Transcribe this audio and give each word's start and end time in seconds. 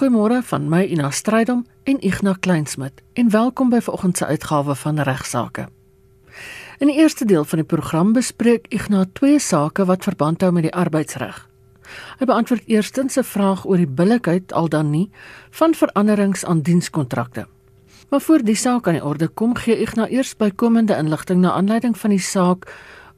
Goeiemôre 0.00 0.38
van 0.48 0.68
my 0.72 0.86
Ina 0.88 1.10
Strydom 1.12 1.66
en 1.84 1.98
Ignas 2.00 2.38
Kleinsmid 2.40 3.02
en 3.20 3.28
welkom 3.30 3.68
by 3.68 3.82
vanoggend 3.84 4.16
se 4.16 4.26
uitgawe 4.26 4.74
van 4.74 5.00
Regsake. 5.04 5.66
In 6.78 6.88
die 6.88 6.96
eerste 6.96 7.26
deel 7.28 7.44
van 7.44 7.60
die 7.60 7.66
program 7.68 8.14
bespreek 8.16 8.64
Ignas 8.72 9.10
twee 9.12 9.36
sake 9.38 9.84
wat 9.84 10.06
verband 10.08 10.40
hou 10.40 10.48
met 10.56 10.64
die 10.64 10.72
arbeidsreg. 10.72 11.42
Hy 12.16 12.28
beantwoord 12.30 12.64
eerstens 12.64 13.18
'n 13.20 13.28
vraag 13.28 13.66
oor 13.66 13.76
die 13.76 13.92
billikheid 14.00 14.52
al 14.52 14.68
dan 14.68 14.90
nie 14.90 15.10
van 15.50 15.74
veranderings 15.74 16.44
aan 16.44 16.62
dienskontrakte. 16.62 17.46
Maar 18.08 18.20
voor 18.20 18.42
die 18.42 18.56
saak 18.56 18.88
aan 18.88 18.96
die 18.96 19.04
orde 19.04 19.28
kom, 19.28 19.54
gee 19.54 19.80
Ignas 19.80 20.08
eers 20.08 20.36
bykomende 20.36 20.96
inligting 20.96 21.40
na 21.40 21.52
aanleiding 21.52 21.98
van 21.98 22.10
die 22.10 22.24
saak 22.24 22.72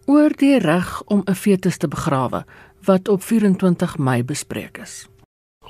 oor 0.07 0.31
die 0.37 0.59
reg 0.59 1.03
om 1.07 1.23
'n 1.27 1.35
fetus 1.35 1.77
te 1.77 1.89
begrawe 1.89 2.45
wat 2.85 3.09
op 3.09 3.23
24 3.23 3.99
Mei 3.99 4.25
bespreek 4.25 4.79
is. 4.79 5.12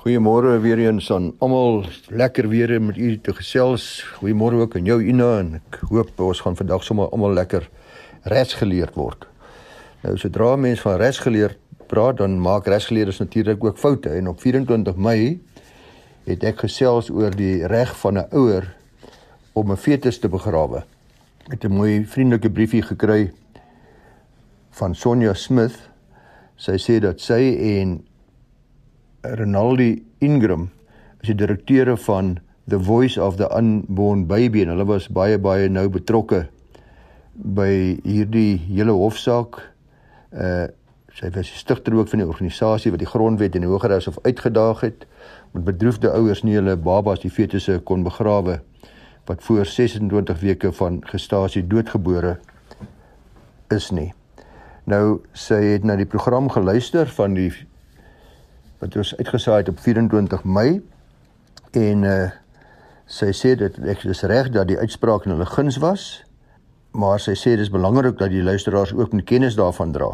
Goeiemôre 0.03 0.57
weer 0.59 0.79
eens 0.79 1.13
aan 1.15 1.29
almal. 1.39 1.85
Lekker 2.09 2.49
weer 2.49 2.83
met 2.83 2.97
u 2.97 3.21
te 3.21 3.35
gesels. 3.35 4.03
Goeiemôre 4.19 4.59
ook 4.59 4.75
aan 4.75 4.89
jou 4.91 4.97
Ina 4.99 5.29
en 5.39 5.53
ek 5.61 5.79
hoop 5.93 6.19
ons 6.27 6.41
gaan 6.43 6.59
vandag 6.59 6.83
sommer 6.83 7.13
almal 7.15 7.37
lekker 7.39 7.69
resgeleerd 8.27 8.99
word. 8.99 9.29
Nou 10.03 10.17
sodra 10.19 10.57
mense 10.59 10.83
van 10.83 10.99
resgeleerd 10.99 11.55
praat, 11.87 12.19
dan 12.19 12.35
maak 12.43 12.67
resgeleerders 12.67 13.23
natuurlik 13.23 13.63
ook 13.63 13.79
foute 13.79 14.11
en 14.11 14.33
op 14.35 14.43
24 14.43 14.99
Mei 14.99 15.39
het 16.27 16.43
ek 16.51 16.67
gesels 16.67 17.15
oor 17.15 17.31
die 17.31 17.63
reg 17.71 17.95
van 18.03 18.19
'n 18.19 18.27
ouer 18.35 18.75
om 19.55 19.71
'n 19.71 19.79
fetus 19.79 20.19
te 20.19 20.29
begrawe. 20.29 20.83
Ek 21.47 21.63
het 21.63 21.65
'n 21.65 21.79
mooi 21.79 22.07
vriendelike 22.07 22.51
briefie 22.51 22.83
gekry 22.83 23.31
van 24.71 24.95
Sonja 24.95 25.35
Smith. 25.35 25.79
Sy 26.57 26.75
sê 26.75 26.99
dat 26.99 27.21
sy 27.21 27.55
en 27.79 28.03
Ronaldi 29.23 30.03
Ingram 30.19 30.71
is 31.21 31.31
die 31.31 31.39
direkteure 31.39 31.97
van 31.97 32.39
The 32.67 32.79
Voice 32.79 33.23
of 33.23 33.37
the 33.37 33.47
Unborn 33.55 34.27
Baby 34.27 34.65
en 34.65 34.73
hulle 34.75 34.87
was 34.89 35.07
baie 35.15 35.39
baie 35.39 35.69
nou 35.71 35.87
betrokke 35.95 36.49
by 37.33 37.71
hierdie 38.03 38.59
hele 38.67 38.95
hofsaak. 38.99 39.61
Uh 40.35 40.71
sy 41.13 41.29
was 41.29 41.51
die 41.51 41.59
stigter 41.61 41.93
ook 41.93 42.09
van 42.09 42.23
die 42.23 42.27
organisasie 42.27 42.89
wat 42.89 43.03
die 43.03 43.09
grondwet 43.11 43.53
en 43.53 43.67
die 43.67 43.69
Hooggeregs 43.69 44.07
Hof 44.09 44.15
uitgedaag 44.25 44.79
het 44.81 45.03
met 45.53 45.67
bedroefde 45.67 46.09
ouers 46.09 46.41
nie 46.41 46.55
hulle 46.57 46.73
babas 46.81 47.21
die 47.21 47.29
fetusse 47.29 47.75
kon 47.85 48.01
begrawe 48.07 48.55
wat 49.29 49.45
voor 49.45 49.69
26 49.69 50.41
weke 50.41 50.71
van 50.73 51.03
gestasie 51.11 51.67
doodgebore 51.69 52.39
is 53.77 53.91
nie. 53.93 54.09
Nou 54.89 55.21
sy 55.37 55.61
het 55.75 55.85
na 55.85 55.99
die 56.01 56.09
program 56.09 56.49
geluister 56.49 57.13
van 57.13 57.37
die 57.37 57.51
wat 58.83 58.97
ons 58.99 59.15
uitgesaai 59.17 59.61
het 59.61 59.71
op 59.71 59.79
24 59.81 60.45
Mei 60.45 60.81
en 61.79 62.09
uh 62.09 62.23
sy 63.13 63.29
sê 63.37 63.51
dit 63.59 63.75
ek 63.93 64.07
is 64.09 64.23
reg 64.31 64.47
dat 64.55 64.71
die 64.71 64.79
uitspraak 64.79 65.27
in 65.27 65.35
hulle 65.35 65.47
guns 65.47 65.77
was 65.83 66.05
maar 66.97 67.21
sy 67.21 67.35
sê 67.37 67.55
dis 67.59 67.71
belangrik 67.73 68.17
dat 68.21 68.31
die 68.33 68.43
luisteraars 68.43 68.95
ook 68.95 69.13
met 69.13 69.27
kennis 69.29 69.57
daarvan 69.59 69.93
dra. 69.93 70.09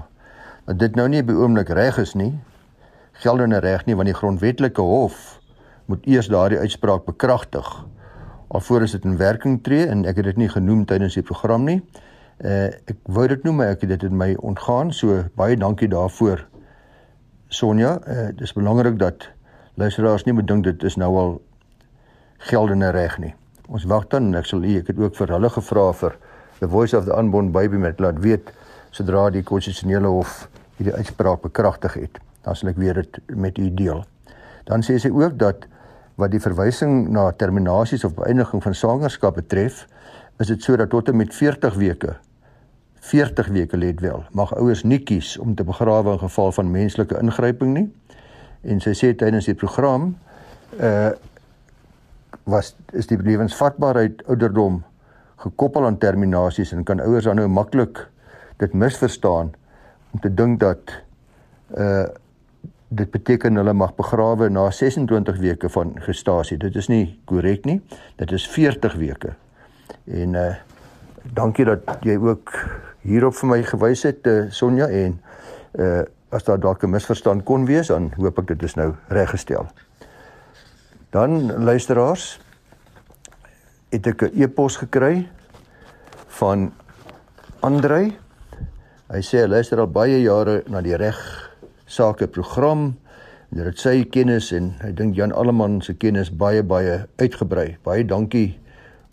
Dat 0.66 0.78
dit 0.78 0.96
nou 0.98 1.06
nie 1.08 1.22
by 1.22 1.36
oomblik 1.36 1.70
reg 1.74 1.98
is 2.02 2.14
nie 2.18 2.32
geldende 3.22 3.60
reg 3.62 3.84
nie 3.86 3.96
want 3.98 4.10
die 4.10 4.16
grondwetlike 4.18 4.82
hof 4.82 5.38
moet 5.86 6.04
eers 6.06 6.28
daardie 6.32 6.58
uitspraak 6.58 7.06
bekragtig. 7.06 7.68
Alvorens 8.48 8.96
dit 8.96 9.04
in 9.04 9.16
werking 9.20 9.62
tree 9.62 9.86
en 9.86 10.04
ek 10.08 10.20
het 10.20 10.30
dit 10.32 10.42
nie 10.44 10.50
genoem 10.52 10.84
tydens 10.86 11.16
die 11.18 11.26
program 11.26 11.64
nie 11.68 11.80
uh 12.44 12.68
ek 12.68 12.98
wou 13.06 13.26
dit 13.30 13.46
noem 13.46 13.62
maar 13.62 13.76
ek 13.76 13.86
het 13.86 13.96
dit 13.96 14.10
in 14.10 14.16
my 14.16 14.34
ontgaan 14.38 14.92
so 14.92 15.24
baie 15.38 15.56
dankie 15.56 15.90
daarvoor 15.90 16.46
Sonja, 17.48 17.98
uh, 18.04 18.28
dis 18.36 18.52
belangrik 18.52 18.98
dat 19.00 19.28
luisteraars 19.80 20.26
nie 20.26 20.34
bedink 20.36 20.66
dit 20.66 20.82
is 20.84 20.98
nou 21.00 21.08
al 21.16 21.30
geldende 22.50 22.90
reg 22.92 23.14
nie. 23.22 23.30
Ons 23.72 23.86
wag 23.88 24.04
dan 24.12 24.28
en 24.28 24.36
ek 24.42 24.50
sal 24.50 24.66
u 24.68 24.74
ek 24.76 24.90
het 24.92 25.00
ook 25.00 25.16
vir 25.16 25.32
hulle 25.32 25.48
gevra 25.54 25.86
vir 25.96 26.18
the 26.58 26.68
voice 26.68 26.96
of 26.96 27.06
the 27.08 27.16
unborn 27.16 27.48
baby 27.54 27.80
met 27.80 28.02
laat 28.04 28.20
weet 28.20 28.52
sodra 28.92 29.30
die 29.32 29.42
konstitusionele 29.48 30.12
hof 30.12 30.44
hierdie 30.76 30.92
uitspraak 31.00 31.40
bekragtig 31.46 31.96
het. 31.96 32.20
Dan 32.44 32.60
sal 32.60 32.74
ek 32.74 32.84
weer 32.84 33.00
dit 33.00 33.18
met 33.32 33.56
u 33.56 33.70
deel. 33.80 34.04
Dan 34.68 34.84
sê 34.84 34.98
sy 35.00 35.08
ook 35.08 35.40
dat 35.40 35.64
wat 36.20 36.34
die 36.36 36.44
verwysing 36.44 37.06
na 37.14 37.30
terminasies 37.32 38.04
of 38.04 38.16
beëindiging 38.18 38.60
van 38.60 38.76
swangerskap 38.76 39.40
betref, 39.40 39.86
is 40.36 40.52
dit 40.52 40.62
sodat 40.62 40.92
tot 40.92 41.08
en 41.08 41.16
met 41.16 41.32
40 41.34 41.80
weke 41.80 42.18
40 43.00 43.48
weke 43.48 43.76
let 43.76 44.00
wel. 44.00 44.24
Mag 44.30 44.54
ouers 44.54 44.82
nie 44.82 44.98
kies 44.98 45.36
om 45.38 45.54
te 45.54 45.64
begrawe 45.64 46.12
in 46.12 46.18
geval 46.18 46.52
van 46.52 46.70
menslike 46.70 47.18
ingryping 47.18 47.74
nie. 47.74 47.88
En 48.62 48.80
sy 48.80 48.94
sê 48.96 49.14
tydens 49.14 49.48
die 49.48 49.58
program 49.58 50.14
uh 50.78 51.10
was 52.48 52.74
is 52.96 53.06
die 53.08 53.18
lewensvatbaarheid 53.20 54.22
ouderdom 54.24 54.78
gekoppel 55.36 55.84
aan 55.84 55.98
terminasies 56.00 56.72
en 56.72 56.84
kan 56.84 57.00
ouers 57.00 57.24
dan 57.28 57.36
nou 57.36 57.48
maklik 57.48 58.00
dit 58.56 58.72
misverstaan 58.72 59.52
om 60.10 60.20
te 60.20 60.32
dink 60.34 60.60
dat 60.60 60.96
uh 61.76 62.08
dit 62.88 63.10
beteken 63.12 63.60
hulle 63.60 63.72
mag 63.76 63.92
begrawe 63.94 64.48
na 64.48 64.70
26 64.72 65.36
weke 65.38 65.68
van 65.68 65.90
gestasie. 66.00 66.56
Dit 66.56 66.76
is 66.80 66.86
nie 66.88 67.18
korrek 67.28 67.66
nie. 67.68 67.82
Dit 68.16 68.32
is 68.32 68.46
40 68.48 68.94
weke. 68.96 69.34
En 70.08 70.34
uh 70.34 70.54
dankie 71.36 71.64
dat 71.68 71.84
jy 72.00 72.16
ook 72.16 72.54
hierop 73.08 73.36
vir 73.40 73.48
my 73.48 73.62
gewys 73.66 74.04
het 74.06 74.26
uh, 74.26 74.46
Sonja 74.50 74.88
en 74.88 75.18
uh 75.78 76.04
as 76.28 76.44
daar 76.44 76.60
dalk 76.60 76.82
'n 76.84 76.90
misverstand 76.90 77.44
kon 77.44 77.64
wees 77.64 77.88
dan 77.88 78.12
hoop 78.16 78.38
ek 78.38 78.46
dit 78.46 78.62
is 78.62 78.74
nou 78.76 78.94
reggestel. 79.08 79.66
Dan 81.10 81.64
luisteraars 81.64 82.40
het 83.88 84.06
ek 84.06 84.22
'n 84.22 84.42
e-pos 84.42 84.76
gekry 84.76 85.28
van 86.26 86.72
Andrei. 87.60 88.18
Hy 89.08 89.20
sê 89.24 89.40
hy 89.40 89.48
luister 89.48 89.80
al 89.80 89.88
baie 89.88 90.20
jare 90.22 90.62
na 90.68 90.80
die 90.80 90.96
reg 90.96 91.16
sake 91.86 92.26
program. 92.26 92.98
Dit 93.48 93.64
het 93.64 93.78
sy 93.78 94.04
kennis 94.04 94.52
en 94.52 94.74
hy 94.82 94.92
dink 94.92 95.16
Jan 95.16 95.32
Alleman 95.32 95.80
se 95.80 95.94
kennis 95.94 96.30
baie 96.30 96.62
baie 96.62 97.06
uitgebrei. 97.16 97.78
Baie 97.82 98.04
dankie 98.04 98.58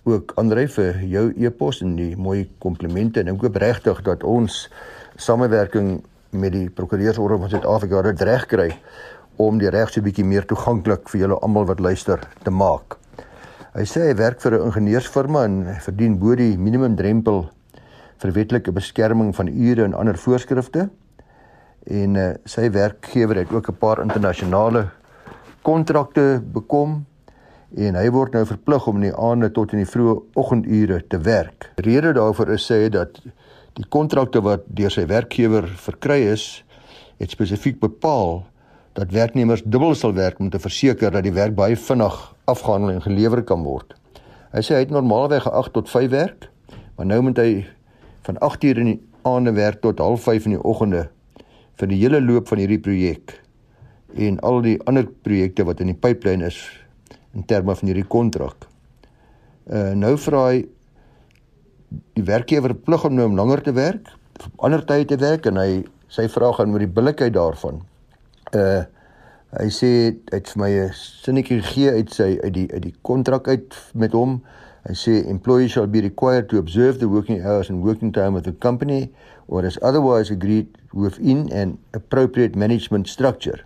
ook 0.05 0.35
Andre 0.37 0.67
vir 0.69 0.99
jou 1.09 1.25
e-pos 1.41 1.81
en 1.81 1.95
die 1.97 2.13
mooi 2.17 2.45
komplimente 2.61 3.19
en 3.21 3.31
ek 3.33 3.41
hoop 3.41 3.55
regtig 3.61 4.01
dat 4.05 4.23
ons 4.23 4.67
samewerking 5.17 6.03
met 6.35 6.53
die 6.53 6.67
prokureursorde 6.69 7.39
van 7.41 7.49
Suid-Afrika 7.49 8.03
dit 8.05 8.21
reg 8.29 8.45
kry 8.51 8.67
om 9.41 9.57
die 9.59 9.71
reg 9.73 9.89
so 9.91 10.05
bietjie 10.05 10.27
meer 10.27 10.45
toeganklik 10.47 11.09
vir 11.09 11.25
julle 11.25 11.39
almal 11.43 11.65
wat 11.71 11.81
luister 11.81 12.21
te 12.43 12.53
maak. 12.53 12.99
Hy 13.75 13.83
sê 13.89 14.05
hy 14.07 14.13
werk 14.15 14.39
vir 14.41 14.53
'n 14.55 14.67
ingenieursfirma 14.69 15.43
en 15.43 15.55
verdien 15.81 16.19
bo 16.19 16.35
die 16.35 16.55
minimum 16.57 16.95
drempel 16.95 17.49
vir 18.21 18.31
wetlike 18.31 18.71
beskerming 18.71 19.33
van 19.35 19.47
ure 19.47 19.83
en 19.83 19.93
ander 19.93 20.17
voorskrifte. 20.17 20.89
En 21.85 22.15
uh, 22.15 22.33
sy 22.45 22.69
werkgewer 22.71 23.35
het 23.35 23.51
ook 23.51 23.69
'n 23.69 23.77
paar 23.77 24.01
internasionale 24.01 24.89
kontrakte 25.61 26.41
bekom 26.53 27.05
en 27.73 27.97
hy 27.97 28.05
word 28.13 28.35
nou 28.37 28.43
verplig 28.45 28.87
om 28.87 28.99
in 29.01 29.07
die 29.09 29.15
aande 29.17 29.49
tot 29.55 29.73
in 29.73 29.81
die 29.81 29.89
vroeë 29.89 30.15
oggendure 30.37 30.99
te 31.09 31.19
werk. 31.25 31.71
Rede 31.81 32.13
daarvoor 32.17 32.53
is 32.55 32.67
sê 32.69 32.85
dat 32.93 33.17
die 33.75 33.87
kontrakte 33.91 34.41
wat 34.45 34.67
deur 34.67 34.93
sy 34.93 35.07
werkgewer 35.09 35.67
verkry 35.87 36.21
is, 36.31 36.63
het 37.19 37.33
spesifiek 37.33 37.79
bepaal 37.81 38.43
dat 38.95 39.11
werknemers 39.11 39.63
dubbel 39.65 39.95
sal 39.95 40.13
werk 40.15 40.39
om 40.39 40.49
te 40.49 40.61
verseker 40.61 41.11
dat 41.11 41.25
die 41.25 41.35
werk 41.35 41.55
baie 41.55 41.75
vinnig 41.75 42.15
afgehandel 42.47 42.93
en 42.93 43.03
gelewer 43.03 43.43
kan 43.43 43.65
word. 43.65 43.95
Hy 44.55 44.63
sê 44.63 44.77
hy 44.77 44.85
het 44.85 44.93
normaalweg 44.93 45.49
8 45.49 45.73
tot 45.75 45.91
5 45.91 46.13
werk, 46.13 46.47
maar 46.95 47.09
nou 47.09 47.19
moet 47.27 47.41
hy 47.41 47.51
van 48.27 48.39
8 48.45 48.63
uur 48.63 48.79
in 48.83 48.91
die 48.93 49.01
aande 49.27 49.51
werk 49.57 49.81
tot 49.81 49.99
05:30 49.99 50.45
in 50.45 50.55
die 50.55 50.63
oggende 50.63 51.07
vir 51.75 51.87
die 51.91 51.99
hele 51.99 52.21
loop 52.21 52.47
van 52.47 52.61
hierdie 52.61 52.79
projek 52.79 53.41
en 54.15 54.39
al 54.39 54.61
die 54.63 54.77
ander 54.87 55.07
projekte 55.27 55.65
wat 55.67 55.81
in 55.83 55.91
die 55.91 55.99
pipeline 55.99 56.45
is 56.47 56.59
in 57.35 57.45
terme 57.45 57.75
van 57.75 57.91
hierdie 57.91 58.07
kontrak. 58.07 58.67
Uh 59.65 59.93
nou 59.97 60.15
vra 60.21 60.47
hy 60.51 60.63
die 62.17 62.25
werkgewer 62.27 62.75
plig 62.75 63.05
om 63.07 63.15
nou 63.15 63.27
om 63.29 63.37
langer 63.37 63.61
te 63.65 63.73
werk, 63.75 64.09
ander 64.63 64.83
tye 64.85 65.05
te 65.07 65.17
werk 65.21 65.47
en 65.49 65.59
hy 65.59 65.83
sy 66.11 66.27
vraag 66.31 66.59
gaan 66.59 66.73
oor 66.73 66.83
die 66.83 66.91
billikheid 66.91 67.35
daarvan. 67.35 67.81
Uh 68.55 68.83
hy 69.55 69.69
sê 69.71 69.89
hy 70.11 70.35
het 70.35 70.49
vir 70.51 70.59
my 70.59 70.69
'n 70.69 70.95
sinnetjie 70.99 71.61
gegee 71.61 71.91
uit 71.91 72.09
sy 72.11 72.29
uit 72.43 72.53
die 72.53 72.67
uit 72.73 72.83
die 72.89 72.95
kontrak 73.07 73.47
uit 73.47 73.75
met 73.93 74.11
hom. 74.11 74.41
Hy 74.85 74.93
sê 74.93 75.13
employees 75.29 75.71
shall 75.71 75.87
be 75.87 76.01
required 76.01 76.49
to 76.49 76.57
observe 76.57 76.99
the 76.99 77.07
working 77.07 77.41
hours 77.41 77.69
and 77.69 77.83
working 77.83 78.11
time 78.11 78.35
of 78.35 78.43
the 78.43 78.51
company 78.51 79.09
or 79.47 79.65
as 79.65 79.79
otherwise 79.81 80.29
agreed 80.29 80.67
within 80.93 81.51
an 81.51 81.77
appropriate 81.93 82.55
management 82.55 83.07
structure. 83.07 83.63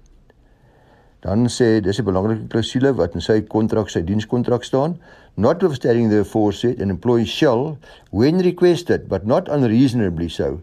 Dan 1.21 1.47
sê 1.47 1.81
dis 1.83 1.99
'n 1.99 2.05
belangrike 2.05 2.47
klousule 2.47 2.93
wat 2.95 3.13
in 3.13 3.21
sy 3.21 3.41
kontrak, 3.41 3.89
sy 3.89 4.01
dienskontrak 4.01 4.63
staan. 4.63 4.97
Notwithstanding 5.35 6.09
the 6.09 6.19
aforesaid, 6.19 6.81
an 6.81 6.89
employee 6.89 7.25
shall, 7.25 7.77
when 8.11 8.39
requested 8.39 9.09
but 9.09 9.25
not 9.25 9.47
unreasonably 9.47 10.29
so, 10.29 10.61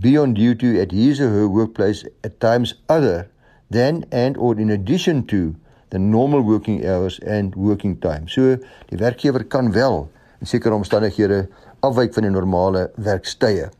be 0.00 0.16
on 0.16 0.34
duty 0.34 0.80
at 0.80 0.92
his 0.92 1.20
or 1.20 1.30
her 1.30 1.48
workplace 1.48 2.04
at 2.24 2.40
times 2.40 2.74
other 2.88 3.28
than 3.70 4.04
and 4.10 4.36
or 4.36 4.58
in 4.58 4.70
addition 4.70 5.24
to 5.26 5.54
the 5.90 5.98
normal 5.98 6.40
working 6.40 6.86
hours 6.86 7.18
and 7.20 7.54
working 7.54 7.96
time. 7.98 8.28
So 8.28 8.56
die 8.90 8.98
werkgewer 8.98 9.44
kan 9.48 9.72
wel 9.72 10.08
in 10.40 10.46
sekere 10.46 10.74
omstandighede 10.74 11.48
afwyk 11.82 12.14
van 12.14 12.26
die 12.26 12.32
normale 12.32 12.90
werkstye. 12.96 13.70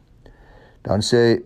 Dan 0.82 1.02
sê 1.02 1.40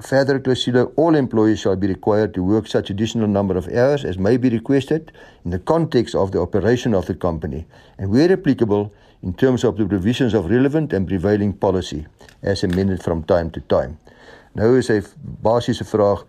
further 0.00 0.38
clausule 0.40 0.92
all 0.96 1.14
employees 1.14 1.60
shall 1.60 1.76
be 1.76 1.86
required 1.86 2.34
to 2.34 2.42
work 2.42 2.66
such 2.66 2.90
additional 2.90 3.28
number 3.28 3.56
of 3.56 3.68
hours 3.68 4.04
as 4.04 4.18
may 4.18 4.36
be 4.36 4.48
requested 4.48 5.12
in 5.44 5.50
the 5.50 5.58
context 5.58 6.14
of 6.14 6.32
the 6.32 6.40
operation 6.40 6.94
of 6.94 7.06
the 7.06 7.14
company 7.14 7.66
and 7.98 8.10
where 8.10 8.32
applicable 8.32 8.92
in 9.22 9.32
terms 9.32 9.64
of 9.64 9.76
the 9.76 9.86
provisions 9.86 10.34
of 10.34 10.50
relevant 10.50 10.92
and 10.92 11.06
prevailing 11.06 11.52
policy 11.52 12.06
as 12.42 12.64
amended 12.64 13.02
from 13.02 13.22
time 13.24 13.50
to 13.50 13.60
time. 13.60 13.98
Nou 14.56 14.74
is 14.78 14.88
hy 14.88 15.02
basiese 15.44 15.84
vraag 15.84 16.24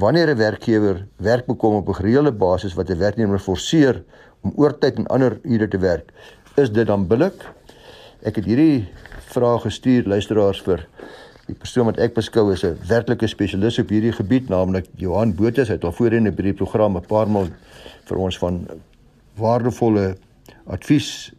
wanneer 0.00 0.30
'n 0.30 0.38
werkgewer 0.38 1.06
werk 1.16 1.46
bekom 1.46 1.74
op 1.74 1.88
'n 1.88 1.94
gereelde 1.94 2.32
basis 2.32 2.74
wat 2.74 2.90
'n 2.90 2.98
werknemer 2.98 3.38
forceer 3.38 4.04
om 4.42 4.52
oortyd 4.56 4.96
en 4.96 5.06
ander 5.06 5.38
ure 5.42 5.68
te 5.68 5.78
werk, 5.78 6.12
is 6.56 6.70
dit 6.70 6.86
dan 6.86 7.06
billik? 7.06 7.44
Ek 8.22 8.36
het 8.36 8.44
hierdie 8.44 8.88
vraag 9.18 9.62
gestuur 9.62 10.04
luisteraars 10.06 10.62
vir 10.62 10.86
die 11.46 11.56
persoon 11.58 11.88
wat 11.90 11.98
ek 11.98 12.14
beskou 12.14 12.52
as 12.52 12.64
'n 12.64 12.78
werklike 12.88 13.26
spesialis 13.26 13.78
op 13.78 13.88
hierdie 13.88 14.12
gebied, 14.12 14.48
naamlik 14.48 14.86
Johan 14.96 15.34
Botus. 15.34 15.68
Hy 15.68 15.74
het 15.74 15.84
al 15.84 15.92
voorheen 15.92 16.26
in 16.26 16.34
hierdie 16.34 16.54
program 16.54 16.96
'n 16.96 17.06
paar 17.06 17.28
maal 17.28 17.48
vir 18.04 18.18
ons 18.18 18.38
van 18.38 18.66
waardevolle 19.36 20.16
advies 20.66 21.32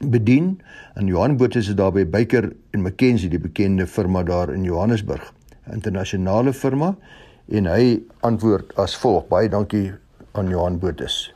bedien. 0.00 0.60
En 0.94 1.06
Johan 1.06 1.36
Botus 1.36 1.68
is 1.68 1.74
daar 1.74 1.92
by 1.92 2.04
Baker 2.06 2.52
en 2.70 2.82
McKenzie, 2.82 3.30
die 3.30 3.38
bekende 3.38 3.86
firma 3.86 4.22
daar 4.22 4.52
in 4.52 4.64
Johannesburg, 4.64 5.32
'n 5.66 5.72
internasionale 5.72 6.52
firma 6.52 6.96
en 7.48 7.66
hy 7.66 8.02
antwoord 8.20 8.76
as 8.76 8.96
volg: 8.96 9.28
Baie 9.28 9.48
dankie 9.48 9.92
aan 10.32 10.48
Johan 10.48 10.78
Botus. 10.78 11.32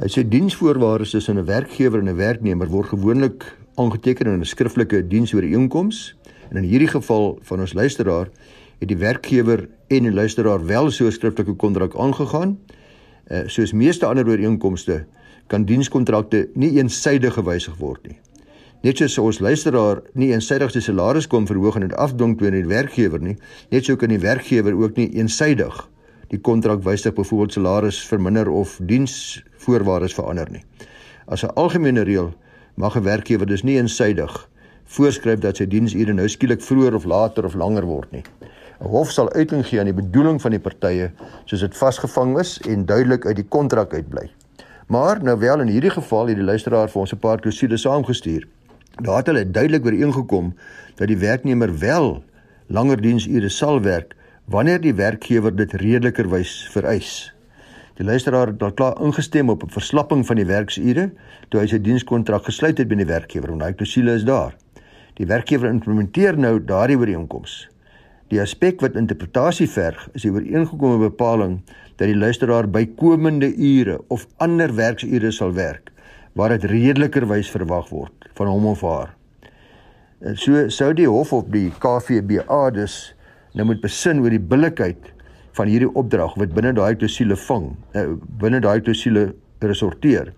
Hy 0.00 0.08
sê 0.08 0.28
diensvoorwaardes 0.28 1.10
tussen 1.10 1.36
'n 1.38 1.44
werkgewer 1.44 2.00
en 2.00 2.08
'n 2.08 2.16
werknemer 2.16 2.68
word 2.68 2.88
gewoonlik 2.88 3.44
aangeteken 3.74 4.26
in 4.26 4.40
'n 4.40 4.44
skriftelike 4.44 5.06
diensooreenkoms. 5.06 6.16
En 6.50 6.56
in 6.56 6.62
hierdie 6.62 6.88
geval 6.88 7.38
van 7.42 7.60
ons 7.60 7.72
luisteraar 7.72 8.28
het 8.78 8.88
die 8.88 8.96
werkgewer 8.96 9.68
en 9.86 10.02
die 10.02 10.12
luisteraar 10.12 10.66
wel 10.66 10.90
so 10.90 11.04
'n 11.04 11.12
skriftelike 11.12 11.52
kontrak 11.52 11.96
aangegaan. 11.96 12.58
Uh, 13.26 13.40
soos 13.46 13.72
meeste 13.72 14.06
ander 14.06 14.26
ooreenkomste 14.26 15.06
kan 15.46 15.64
dienskontrakte 15.64 16.48
nie 16.54 16.70
eensydig 16.78 17.34
gewysig 17.34 17.76
word 17.76 18.06
nie. 18.06 18.18
Net 18.82 18.96
soos 18.96 19.18
ons 19.18 19.38
luisteraar 19.38 20.02
nie 20.12 20.30
eensydig 20.32 20.70
sy 20.70 20.80
salaris 20.80 21.26
kom 21.26 21.46
verhoog 21.46 21.74
en 21.74 21.80
dit 21.80 21.94
afdwing 21.94 22.38
teen 22.38 22.52
die 22.52 22.66
werkgewer 22.66 23.20
nie, 23.20 23.36
net 23.70 23.84
so 23.84 23.96
kan 23.96 24.08
die 24.08 24.18
werkgewer 24.18 24.74
ook 24.74 24.96
nie 24.96 25.10
eensydig 25.14 25.88
die 26.30 26.38
kontrak 26.38 26.84
wysig 26.86 27.14
byvoorbeeld 27.14 27.52
salaris 27.52 27.98
verminder 28.06 28.48
of 28.48 28.78
diensvoorwaardes 28.86 30.14
verander 30.14 30.50
nie. 30.50 30.62
As 31.26 31.42
'n 31.42 31.54
algemene 31.54 32.02
reël 32.02 32.32
mag 32.80 32.96
'n 32.96 33.04
werkgewer 33.04 33.46
dus 33.46 33.62
nie 33.62 33.76
eensydig 33.76 34.48
voorskryf 34.84 35.38
dat 35.38 35.56
sy 35.56 35.66
diensure 35.66 36.12
nou 36.12 36.28
skielik 36.28 36.62
vroeër 36.64 36.94
of 36.94 37.04
later 37.04 37.44
of 37.44 37.54
langer 37.54 37.84
word 37.86 38.10
nie. 38.12 38.22
'n 38.80 38.88
Hof 38.88 39.10
sal 39.10 39.32
uiting 39.32 39.66
gee 39.66 39.78
aan 39.80 39.90
die 39.90 40.02
bedoeling 40.02 40.40
van 40.40 40.50
die 40.50 40.60
partye 40.60 41.10
soos 41.44 41.60
dit 41.60 41.76
vasgevang 41.76 42.38
is 42.40 42.58
en 42.68 42.86
duidelik 42.86 43.26
uit 43.26 43.36
die 43.36 43.48
kontrak 43.48 43.94
uitbly. 43.94 44.30
Maar 44.88 45.22
nou 45.22 45.38
wel 45.38 45.60
in 45.60 45.68
hierdie 45.68 45.90
geval 45.90 46.26
het 46.26 46.36
die 46.36 46.44
luisteraar 46.44 46.88
vir 46.88 47.00
ons 47.00 47.12
'n 47.12 47.18
paar 47.18 47.40
klousules 47.40 47.82
saamgestuur. 47.82 48.48
Daar 49.02 49.16
het 49.16 49.26
hulle 49.26 49.50
duidelik 49.50 49.84
ooreengekom 49.84 50.54
dat 50.96 51.08
die 51.08 51.18
werknemer 51.18 51.78
wel 51.78 52.22
langer 52.66 53.00
diensure 53.00 53.48
sal 53.48 53.80
werk 53.80 54.16
wanneer 54.46 54.80
die 54.80 54.94
werkgewer 54.94 55.56
dit 55.56 55.72
redelikerwys 55.72 56.68
vereis. 56.72 57.32
Die 58.00 58.06
luisteraar 58.08 58.48
het 58.48 58.62
al 58.64 58.72
klaar 58.72 59.00
ingestem 59.04 59.50
op 59.52 59.62
'n 59.62 59.76
verslapping 59.76 60.26
van 60.26 60.36
die 60.36 60.46
werksure 60.48 61.10
toe 61.48 61.60
hy 61.60 61.66
sy 61.66 61.78
dienskontrak 61.78 62.44
gesluit 62.44 62.78
het 62.78 62.88
by 62.88 62.96
die 62.96 63.04
werkgewer. 63.04 63.58
Daai 63.58 63.74
klousule 63.74 64.14
is 64.14 64.24
daar. 64.24 64.56
Die 65.14 65.26
werkgewer 65.26 65.68
implementeer 65.68 66.38
nou 66.38 66.64
daardie 66.64 66.96
ooreenkoms. 66.96 67.68
Die 68.28 68.40
aspek 68.40 68.80
wat 68.80 68.96
interpretasie 68.96 69.68
verg, 69.68 70.08
is 70.14 70.22
die 70.22 70.32
ooreengekomme 70.32 70.98
bepaling 71.10 71.60
dat 71.96 72.08
die 72.08 72.16
luisteraar 72.16 72.68
bykomende 72.68 73.52
ure 73.56 74.00
of 74.08 74.26
ander 74.36 74.74
werksure 74.74 75.30
sal 75.30 75.52
werk 75.52 75.92
waar 76.32 76.48
dit 76.48 76.64
redelikerwys 76.64 77.50
verwag 77.50 77.88
word 77.88 78.30
van 78.32 78.46
hom 78.46 78.66
of 78.66 78.80
haar. 78.80 79.14
En 80.20 80.36
so 80.36 80.68
sou 80.68 80.94
die 80.94 81.08
hof 81.08 81.32
op 81.32 81.52
die 81.52 81.70
KVBA 81.78 82.70
dus 82.70 83.14
nou 83.52 83.66
moet 83.66 83.80
besin 83.80 84.20
oor 84.20 84.30
die 84.30 84.40
billikheid 84.40 85.19
van 85.58 85.70
hierdie 85.70 85.90
opdrag 85.94 86.34
wat 86.40 86.54
binne 86.54 86.72
daai 86.76 86.94
klousule 86.96 87.36
vang, 87.36 87.70
uh, 87.94 88.06
binne 88.42 88.60
daai 88.60 88.80
klousule 88.80 89.34
resorteer. 89.60 90.32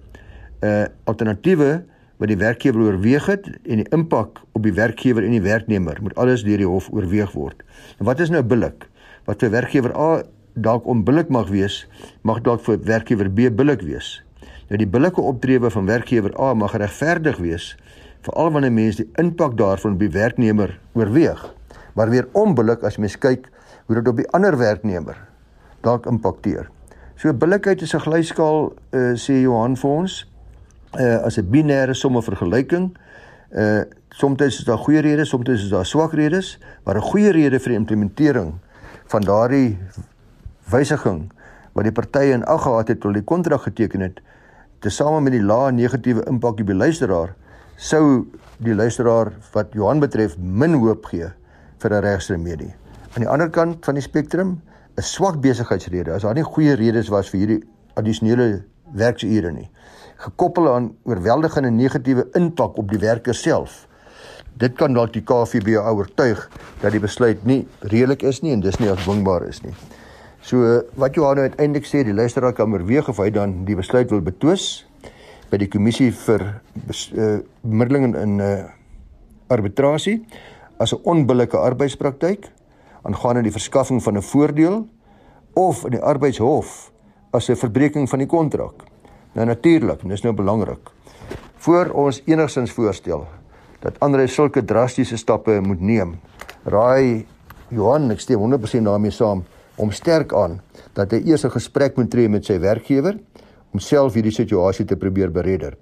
'n 0.62 0.66
uh, 0.66 0.86
Alternatiewe 1.04 1.82
wat 2.22 2.30
die 2.30 2.38
werkgewer 2.38 2.80
oorweeg 2.86 3.26
het 3.26 3.48
en 3.66 3.82
die 3.82 3.88
impak 3.90 4.40
op 4.52 4.62
die 4.62 4.72
werkgewer 4.72 5.24
en 5.26 5.34
die 5.34 5.42
werknemer 5.42 5.98
moet 6.02 6.14
alles 6.14 6.44
deur 6.46 6.60
die 6.62 6.68
hof 6.68 6.86
oorweeg 6.92 7.32
word. 7.34 7.64
En 7.98 8.06
wat 8.06 8.20
is 8.20 8.30
nou 8.30 8.42
billik? 8.42 8.86
Wat 9.26 9.42
vir 9.42 9.50
werkgewer 9.50 9.96
A 9.98 10.22
dalk 10.54 10.86
onbillik 10.86 11.28
mag 11.28 11.48
wees, 11.50 11.86
mag 12.22 12.42
dalk 12.46 12.62
vir 12.62 12.78
werkgewer 12.86 13.30
B 13.30 13.50
billik 13.50 13.82
wees. 13.82 14.20
Nou 14.70 14.78
die 14.78 14.86
billike 14.86 15.20
optrede 15.20 15.70
van 15.70 15.86
werkgewer 15.90 16.32
A 16.40 16.54
mag 16.54 16.76
regverdig 16.78 17.42
wees 17.42 17.72
veral 18.22 18.52
wanneer 18.54 18.72
mense 18.72 19.02
die 19.02 19.08
impak 19.18 19.56
daarvan 19.58 19.96
op 19.96 20.02
die 20.02 20.12
werknemer 20.14 20.76
oorweeg. 20.94 21.42
Maar 21.98 22.10
weer 22.10 22.28
onbillik 22.38 22.84
as 22.86 22.96
mens 23.02 23.18
kyk 23.18 23.48
hoe 23.86 23.96
dit 23.96 24.08
op 24.08 24.16
die 24.16 24.28
ander 24.30 24.56
werknemer 24.58 25.16
dalk 25.80 26.06
impakteer. 26.06 26.68
So 27.16 27.32
billikheid 27.32 27.82
is 27.82 27.94
'n 27.94 28.00
glyskaal 28.00 28.72
uh, 28.90 29.14
sê 29.14 29.42
Johan 29.42 29.76
vir 29.76 29.90
ons 29.90 30.26
uh, 30.98 31.24
as 31.24 31.38
'n 31.38 31.50
binêre 31.50 31.94
somme 31.94 32.22
vergelyking. 32.22 32.96
Uh 33.50 33.84
soms 34.12 34.40
is 34.40 34.64
daar 34.64 34.78
goeie 34.78 35.00
redes, 35.00 35.28
soms 35.28 35.48
is 35.48 35.68
daar 35.70 35.86
swak 35.86 36.12
redes, 36.12 36.58
maar 36.84 36.96
'n 36.96 37.00
goeie 37.00 37.32
rede 37.32 37.58
vir 37.58 37.68
die 37.68 37.78
implementering 37.78 38.52
van 39.06 39.20
daardie 39.20 39.78
wysiging 40.70 41.30
wat 41.72 41.84
die 41.84 41.92
partye 41.92 42.32
in 42.32 42.44
ag 42.44 42.62
gehad 42.62 42.88
het 42.88 43.00
tot 43.00 43.14
die 43.14 43.24
kontrak 43.24 43.62
geteken 43.62 44.00
het, 44.00 44.20
tesame 44.80 45.20
met 45.20 45.32
die 45.32 45.42
lae 45.42 45.72
negatiewe 45.72 46.24
impak 46.28 46.60
op 46.60 46.66
die 46.66 46.76
luisteraar, 46.76 47.34
sou 47.76 48.26
die 48.58 48.74
luisteraar 48.74 49.32
wat 49.52 49.72
Johan 49.72 50.00
betref 50.00 50.36
min 50.38 50.74
hoop 50.74 51.04
gee 51.04 51.32
vir 51.78 51.90
'n 51.90 52.04
regsremedie. 52.04 52.81
Aan 53.12 53.26
die 53.26 53.28
ander 53.28 53.50
kant 53.52 53.84
van 53.84 53.98
die 53.98 54.02
spektrum, 54.04 54.60
'n 54.96 55.02
swak 55.02 55.40
besigheidsrede, 55.40 56.12
as 56.12 56.22
daar 56.22 56.34
nie 56.34 56.44
goeie 56.44 56.74
redes 56.74 57.08
was 57.08 57.28
vir 57.28 57.40
hierdie 57.40 57.62
addisionele 57.94 58.64
werksure 58.94 59.52
nie, 59.52 59.68
gekoppel 60.16 60.68
aan 60.74 60.94
oorweldigende 61.04 61.70
negatiewe 61.70 62.28
impak 62.32 62.78
op 62.78 62.88
die 62.88 62.98
werker 62.98 63.34
self. 63.34 63.86
Dit 64.56 64.76
kan 64.76 64.94
dalk 64.94 65.12
die 65.12 65.22
KVB 65.22 65.76
oortuig 65.76 66.48
dat 66.80 66.92
die 66.92 67.00
besluit 67.00 67.44
nie 67.44 67.66
redelik 67.80 68.22
is 68.22 68.40
nie 68.42 68.52
en 68.52 68.60
dis 68.60 68.78
nie 68.80 68.90
afdwingbaar 68.90 69.46
is 69.48 69.60
nie. 69.62 69.74
So 70.40 70.82
wat 70.94 71.14
Johan 71.14 71.36
nou 71.36 71.48
uiteindelik 71.48 71.86
sê, 71.86 72.04
die 72.04 72.14
luisteraar 72.14 72.52
kan 72.52 72.72
oorweeg 72.72 73.08
of 73.08 73.18
hy 73.18 73.30
dan 73.30 73.64
die 73.64 73.76
besluit 73.76 74.10
wil 74.10 74.20
betwis 74.20 74.86
by 75.50 75.60
die 75.60 75.68
kommissie 75.68 76.10
vir 76.12 76.40
uh, 76.48 77.38
bemiddeling 77.62 78.14
in 78.16 78.36
'n 78.36 78.40
uh, 78.40 78.64
arbitrasie 79.48 80.24
as 80.78 80.94
'n 80.94 81.00
onbillike 81.04 81.56
arbeidspraktyk 81.56 82.48
aangaande 83.02 83.42
die 83.42 83.52
verskaffing 83.52 84.02
van 84.02 84.16
'n 84.16 84.22
voordeel 84.22 84.88
of 85.54 85.84
in 85.84 85.90
die 85.90 86.02
arbeidshof 86.02 86.92
as 87.30 87.48
'n 87.48 87.56
verbreeking 87.56 88.08
van 88.08 88.18
die 88.18 88.28
kontrak. 88.28 88.84
Nou 89.32 89.46
natuurlik, 89.46 90.08
dis 90.08 90.22
nou 90.22 90.34
belangrik. 90.34 90.90
Voor 91.56 91.86
ons 91.86 92.22
enigstens 92.24 92.72
voorstel 92.72 93.26
dat 93.80 94.00
Andre 94.00 94.26
sulke 94.26 94.64
drastiese 94.64 95.16
stappe 95.16 95.60
moet 95.60 95.80
neem, 95.80 96.20
raai 96.64 97.26
Johan, 97.68 98.10
ek 98.10 98.20
stem 98.20 98.38
100% 98.38 98.84
daarmee 98.84 99.10
saam, 99.10 99.44
om 99.76 99.90
sterk 99.90 100.34
aan 100.34 100.60
dat 100.92 101.10
hy 101.10 101.22
eers 101.24 101.44
'n 101.44 101.50
gesprek 101.50 101.96
moet 101.96 102.10
tree 102.10 102.28
met 102.28 102.44
sy 102.44 102.58
werkgewer 102.58 103.18
om 103.72 103.78
self 103.78 104.14
hierdie 104.14 104.32
situasie 104.32 104.84
te 104.84 104.96
probeer 104.96 105.30
beredder. 105.30 105.76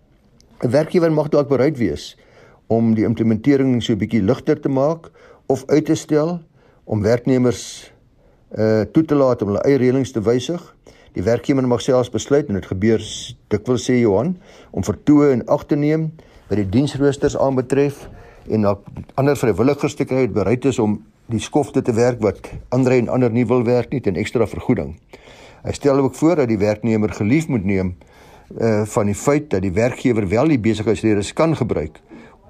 'n 0.62 0.70
Werkgewer 0.70 1.12
mag 1.12 1.28
dalk 1.28 1.48
bereid 1.48 1.78
wees 1.78 2.16
om 2.68 2.94
die 2.94 3.04
implementering 3.04 3.82
so 3.82 3.92
'n 3.92 3.98
bietjie 3.98 4.22
ligter 4.22 4.60
te 4.60 4.68
maak 4.68 5.10
of 5.46 5.64
uit 5.66 5.86
te 5.86 5.94
stel 5.94 6.40
om 6.84 7.02
werknemers 7.02 7.92
uh 8.58 8.82
toe 8.92 9.04
te 9.04 9.14
laat 9.14 9.42
om 9.42 9.52
hulle 9.52 9.62
eie 9.62 9.78
reëlings 9.78 10.12
te 10.12 10.22
wysig. 10.22 10.62
Die 11.14 11.22
werkgewer 11.22 11.66
mag 11.66 11.82
selfs 11.82 12.10
besluit 12.10 12.48
en 12.48 12.58
dit 12.58 12.66
gebeur 12.66 13.02
dikwels 13.50 13.86
sê 13.86 14.00
Johan 14.00 14.36
om 14.70 14.86
vertoë 14.86 15.32
in 15.36 15.46
ag 15.50 15.66
te 15.66 15.78
neem 15.78 16.10
wat 16.48 16.58
die 16.58 16.68
diensroosters 16.68 17.36
aanbetref 17.38 18.08
en 18.50 18.66
dan 18.66 18.78
ander 19.14 19.38
vrywilligers 19.38 19.94
te 19.98 20.06
kry 20.06 20.26
wat 20.26 20.36
bereid 20.38 20.66
is 20.66 20.78
om 20.82 20.98
die 21.30 21.42
skofte 21.42 21.82
te 21.82 21.94
werk 21.94 22.22
wat 22.22 22.50
ander 22.74 22.96
en 22.96 23.08
ander 23.08 23.30
nie 23.30 23.46
wil 23.46 23.62
werk 23.66 23.92
nie 23.94 24.02
ten 24.02 24.18
ekstra 24.18 24.46
vergoeding. 24.50 24.96
Hy 25.62 25.74
stel 25.76 26.00
ook 26.02 26.14
voor 26.18 26.40
dat 26.42 26.48
die 26.50 26.58
werknemer 26.58 27.12
gelief 27.14 27.48
moet 27.48 27.64
neem 27.64 27.94
uh 28.58 28.82
van 28.90 29.06
die 29.06 29.14
feit 29.14 29.50
dat 29.50 29.62
die 29.62 29.72
werkgewer 29.72 30.26
wel 30.28 30.48
die 30.50 30.58
besigheidsredes 30.58 31.32
kan 31.38 31.54
gebruik 31.56 32.00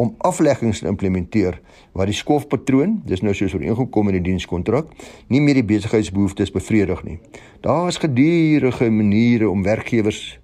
om 0.01 0.15
afleggings 0.19 0.81
te 0.81 0.89
implementeer 0.89 1.61
waar 1.93 2.07
die 2.07 2.15
skofpatroon, 2.15 3.01
dis 3.07 3.23
nou 3.23 3.35
soos 3.35 3.55
ooreengekom 3.55 4.09
in 4.09 4.19
die 4.21 4.27
dienskontrak, 4.31 4.93
nie 5.29 5.41
meer 5.41 5.59
die 5.59 5.67
besigheidsbehoeftes 5.67 6.53
bevredig 6.55 7.03
nie. 7.05 7.19
Daar 7.61 7.89
is 7.89 7.99
gedurende 7.99 8.91
maniere 8.91 9.51
om 9.51 9.63
werkgewers 9.63 10.39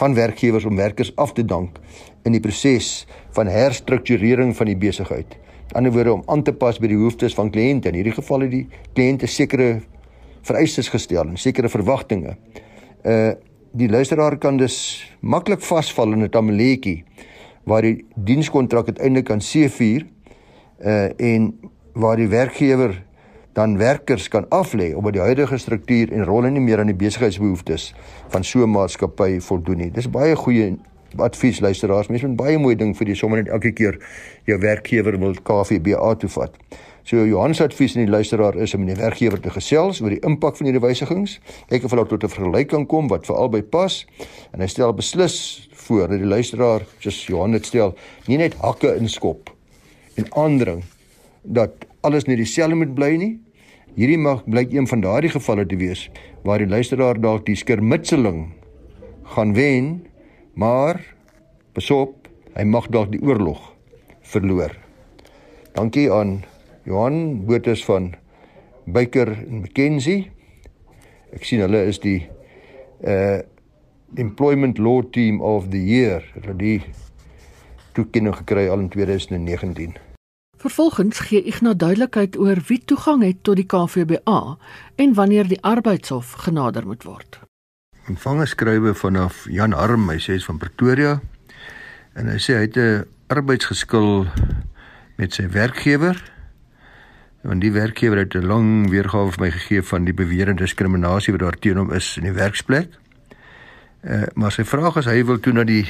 van 0.00 0.14
werkgewers 0.14 0.64
om 0.64 0.76
werkers 0.76 1.12
af 1.16 1.32
te 1.36 1.44
dank 1.44 1.78
in 2.24 2.32
die 2.32 2.40
proses 2.40 3.06
van 3.36 3.46
herstrukturering 3.46 4.54
van 4.56 4.70
die 4.70 4.76
besigheid. 4.76 5.36
Aan 5.72 5.84
die 5.84 5.92
ander 5.92 5.92
woorde 5.92 6.12
om 6.12 6.22
aan 6.26 6.42
te 6.42 6.52
pas 6.52 6.78
by 6.80 6.88
die 6.90 6.96
behoeftes 6.96 7.36
van 7.36 7.50
kliënte. 7.52 7.92
In 7.92 8.00
hierdie 8.00 8.16
geval 8.16 8.46
het 8.46 8.54
die 8.54 8.64
kliënte 8.96 9.28
sekere 9.30 9.82
vereistes 10.42 10.88
gestel 10.88 11.28
en 11.28 11.36
sekere 11.38 11.68
verwagtinge. 11.68 12.36
Uh 13.04 13.30
die 13.70 13.86
luisteraar 13.86 14.34
kan 14.42 14.56
dus 14.58 15.06
maklik 15.22 15.60
vasval 15.62 16.12
in 16.12 16.24
'n 16.24 16.28
tamaletjie 16.28 17.04
waar 17.64 17.82
die 17.82 18.04
dienskontrak 18.16 18.86
uiteindelik 18.86 19.24
kan 19.24 19.40
seefuur 19.40 20.06
uh 20.80 21.08
en 21.16 21.54
waar 21.92 22.16
die 22.16 22.28
werkgewer 22.28 23.02
dan 23.52 23.78
werkers 23.78 24.28
kan 24.28 24.46
aflê 24.48 24.94
omdat 24.94 25.12
die 25.12 25.20
huidige 25.20 25.58
struktuur 25.58 26.12
en 26.12 26.24
rolle 26.24 26.50
nie 26.50 26.60
meer 26.60 26.78
aan 26.78 26.86
die 26.92 26.96
besigheidsbehoeftes 26.96 27.94
van 28.28 28.44
so 28.44 28.62
'n 28.62 28.70
maatskappy 28.70 29.40
voldoen 29.40 29.76
nie. 29.76 29.90
Dis 29.90 30.10
baie 30.10 30.36
goeie 30.36 30.78
advies 31.16 31.60
luisteraars. 31.60 32.08
Mense 32.08 32.26
moet 32.26 32.36
baie 32.36 32.58
mooi 32.58 32.76
ding 32.76 32.96
vir 32.96 33.06
die 33.06 33.14
sommer 33.14 33.42
net 33.42 33.52
elke 33.52 33.72
keer 33.72 33.98
jou 34.46 34.58
werkgewer 34.58 35.18
wil 35.18 35.34
KVBA 35.34 36.14
toe 36.14 36.28
vat. 36.28 36.56
So 37.02 37.26
Johan 37.26 37.54
se 37.54 37.64
advies 37.64 37.96
aan 37.96 38.04
die 38.04 38.10
luisteraar 38.10 38.56
is 38.56 38.74
om 38.74 38.84
met 38.84 38.94
die 38.94 39.02
werkgewer 39.02 39.40
te 39.40 39.50
gesels 39.50 40.00
oor 40.00 40.10
die 40.10 40.20
impak 40.20 40.56
van 40.56 40.66
hierdie 40.66 40.82
wysigings, 40.84 41.40
kyk 41.68 41.84
of 41.84 41.90
hulle 41.90 42.06
tot 42.06 42.24
'n 42.24 42.28
vergelyking 42.28 42.68
kan 42.70 42.86
kom 42.86 43.08
wat 43.08 43.26
vir 43.26 43.36
albei 43.36 43.62
pas 43.62 44.06
en 44.52 44.60
hy 44.60 44.66
stel 44.66 44.92
beslis 44.92 45.68
voor 45.72 46.08
dat 46.08 46.18
die 46.18 46.26
luisteraar, 46.26 46.86
soos 46.98 47.26
Johan 47.26 47.52
dit 47.52 47.66
stel, 47.66 47.96
nie 48.28 48.36
net 48.36 48.54
hakke 48.54 48.96
inskop 48.96 49.50
en 50.20 50.28
aandring 50.36 50.84
dat 51.42 51.86
alles 52.04 52.26
net 52.28 52.40
dieselfde 52.40 52.76
moet 52.76 52.94
bly 52.94 53.14
nie. 53.20 53.32
Hierdie 53.96 54.20
mag 54.20 54.44
blyk 54.46 54.72
een 54.72 54.86
van 54.88 55.02
daardie 55.02 55.32
gevalle 55.32 55.66
te 55.66 55.78
wees 55.80 56.06
waar 56.46 56.62
die 56.62 56.70
luisteraar 56.70 57.18
dalk 57.20 57.46
die 57.48 57.58
skermutseling 57.58 58.46
gaan 59.34 59.54
wen, 59.54 59.90
maar 60.54 61.00
besop, 61.76 62.28
hy 62.56 62.64
mag 62.66 62.88
dalk 62.90 63.12
die 63.12 63.22
oorlog 63.22 63.60
verloor. 64.32 64.72
Dankie 65.76 66.08
aan 66.12 66.40
Johan 66.88 67.44
Botus 67.46 67.84
van 67.86 68.14
Baker 68.86 69.30
en 69.32 69.62
McKenzie. 69.62 70.30
Ek 71.34 71.46
sien 71.46 71.62
hulle 71.62 71.86
is 71.90 72.02
die 72.02 72.22
uh 73.06 73.40
Employment 74.18 74.80
Law 74.82 75.04
Team 75.14 75.38
of 75.38 75.68
the 75.70 75.78
Year. 75.78 76.24
Hulle 76.34 76.56
die 76.58 76.80
toekenning 77.94 78.34
gekry 78.42 78.66
al 78.66 78.82
in 78.82 78.90
2019. 78.90 80.09
Vervolgens 80.60 81.18
gee 81.18 81.40
Ignas 81.42 81.76
duidelikheid 81.80 82.34
oor 82.36 82.58
wie 82.68 82.82
toegang 82.84 83.22
het 83.24 83.38
tot 83.48 83.56
die 83.56 83.64
KVBA 83.64 84.40
en 85.00 85.14
wanneer 85.16 85.48
die 85.48 85.60
arbeidshof 85.64 86.34
genader 86.44 86.84
moet 86.86 87.06
word. 87.08 87.38
Ontvanger 88.12 88.48
skrywe 88.48 88.92
vanaf 88.94 89.46
Jan 89.48 89.72
Arm, 89.72 90.04
hy 90.12 90.18
sê 90.20 90.36
hy's 90.36 90.44
van 90.44 90.60
Pretoria 90.60 91.14
en 92.12 92.28
hy 92.28 92.36
sê 92.36 92.58
hy 92.58 92.66
het 92.66 92.76
'n 92.76 93.08
arbeidsgeskil 93.32 94.26
met 95.16 95.32
sy 95.32 95.48
werkgewer 95.48 96.20
want 97.40 97.64
die 97.64 97.72
werkgewer 97.72 98.18
het 98.18 98.36
'n 98.36 98.44
lang 98.44 98.90
weergawe 98.90 99.32
vir 99.32 99.40
my 99.40 99.50
gegee 99.50 99.82
van 99.82 100.04
die 100.04 100.14
beweerde 100.14 100.54
diskriminasie 100.54 101.32
wat 101.32 101.40
daar 101.40 101.58
teen 101.58 101.76
hom 101.76 101.92
is 101.92 102.16
in 102.16 102.24
die 102.24 102.36
werksplek. 102.36 102.92
Eh 104.02 104.12
uh, 104.12 104.26
maar 104.34 104.52
sy 104.52 104.64
vraag 104.64 104.96
is 104.96 105.06
hy 105.06 105.24
wil 105.24 105.40
toe 105.40 105.52
na 105.52 105.64
die 105.64 105.88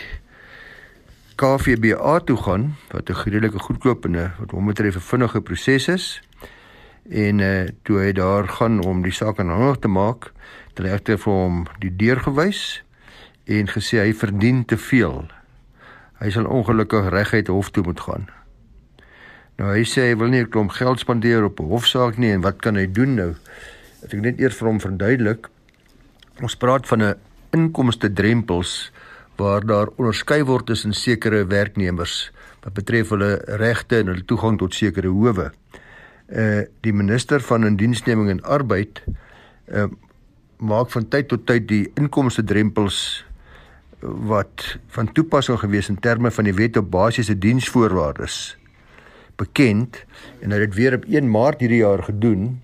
KVBA 1.40 2.18
toe 2.28 2.36
gaan 2.36 2.76
wat 2.90 3.08
'n 3.08 3.16
redelike 3.24 3.58
goedkoopende 3.58 4.30
wat 4.38 4.50
hom 4.50 4.66
betref 4.66 4.96
'n 4.96 5.08
vinnige 5.10 5.40
proses 5.40 5.88
is. 5.88 6.22
En 7.08 7.38
uh, 7.38 7.68
toe 7.82 7.98
hy 7.98 8.12
daar 8.12 8.48
gaan 8.48 8.84
om 8.84 9.02
die 9.02 9.12
saak 9.12 9.38
aanhangig 9.38 9.78
te 9.78 9.88
maak, 9.88 10.32
het 10.68 10.78
hy 10.78 10.92
egter 10.92 11.18
vir 11.18 11.32
hom 11.32 11.66
die 11.78 11.96
deur 11.96 12.20
gewys 12.20 12.82
en 13.44 13.68
gesê 13.68 13.98
hy 14.04 14.12
verdien 14.12 14.64
te 14.64 14.76
veel. 14.76 15.30
Hy 16.20 16.30
sal 16.30 16.44
ongelukkig 16.44 17.08
reguit 17.08 17.48
hof 17.48 17.70
toe 17.70 17.84
moet 17.84 18.00
gaan. 18.00 18.28
Nou 19.56 19.72
hy 19.72 19.84
sê 19.84 20.00
hy 20.00 20.16
wil 20.16 20.28
nie 20.28 20.40
'n 20.44 20.50
klomp 20.50 20.70
geld 20.70 21.00
spandeer 21.00 21.44
op 21.44 21.60
'n 21.60 21.72
hofsaak 21.72 22.18
nie 22.18 22.32
en 22.32 22.40
wat 22.40 22.60
kan 22.60 22.76
hy 22.76 22.86
doen 22.86 23.14
nou? 23.14 23.34
Ek 24.04 24.14
ek 24.14 24.20
net 24.20 24.40
eers 24.40 24.56
vir 24.56 24.68
hom 24.68 24.80
verduidelik. 24.80 25.48
Ons 26.42 26.56
praat 26.56 26.86
van 26.86 27.02
'n 27.02 27.14
inkomste 27.50 28.12
drempels 28.12 28.92
waar 29.40 29.64
daar 29.66 29.88
onderskei 29.96 30.42
word 30.44 30.68
tussen 30.70 30.92
sekere 30.96 31.46
werknemers 31.48 32.28
wat 32.60 32.76
betref 32.76 33.14
hulle 33.14 33.38
regte 33.60 34.02
en 34.02 34.12
hulle 34.12 34.26
toegang 34.28 34.58
tot 34.60 34.76
sekere 34.76 35.08
howe. 35.08 35.48
Uh 36.28 36.62
die 36.84 36.92
minister 36.92 37.42
van 37.42 37.66
indiensneming 37.66 38.30
en 38.36 38.44
arbeid 38.44 39.02
uh 39.72 39.88
maak 40.60 40.90
van 40.92 41.06
tyd 41.08 41.30
tot 41.32 41.46
tyd 41.48 41.64
die 41.70 41.86
inkomste 41.96 42.44
drempels 42.44 43.24
wat 44.00 44.64
van 44.92 45.08
toepassing 45.16 45.56
gewees 45.62 45.88
in 45.88 45.96
terme 46.04 46.30
van 46.30 46.44
die 46.44 46.56
wet 46.56 46.76
op 46.76 46.90
basiese 46.92 47.38
diensvoorwaardes 47.38 48.36
bekend 49.40 50.02
en 50.40 50.52
het 50.52 50.66
dit 50.66 50.74
weer 50.76 50.98
op 50.98 51.06
1 51.08 51.30
Maart 51.30 51.64
hierdie 51.64 51.80
jaar 51.80 52.02
gedoen. 52.02 52.60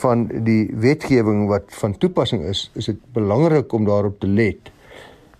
van 0.00 0.26
die 0.46 0.68
wetgewing 0.74 1.46
wat 1.50 1.72
van 1.80 1.96
toepassing 1.98 2.44
is, 2.48 2.70
is 2.74 2.90
dit 2.90 2.98
belangrik 3.12 3.72
om 3.72 3.86
daarop 3.88 4.20
te 4.20 4.30
let 4.30 4.70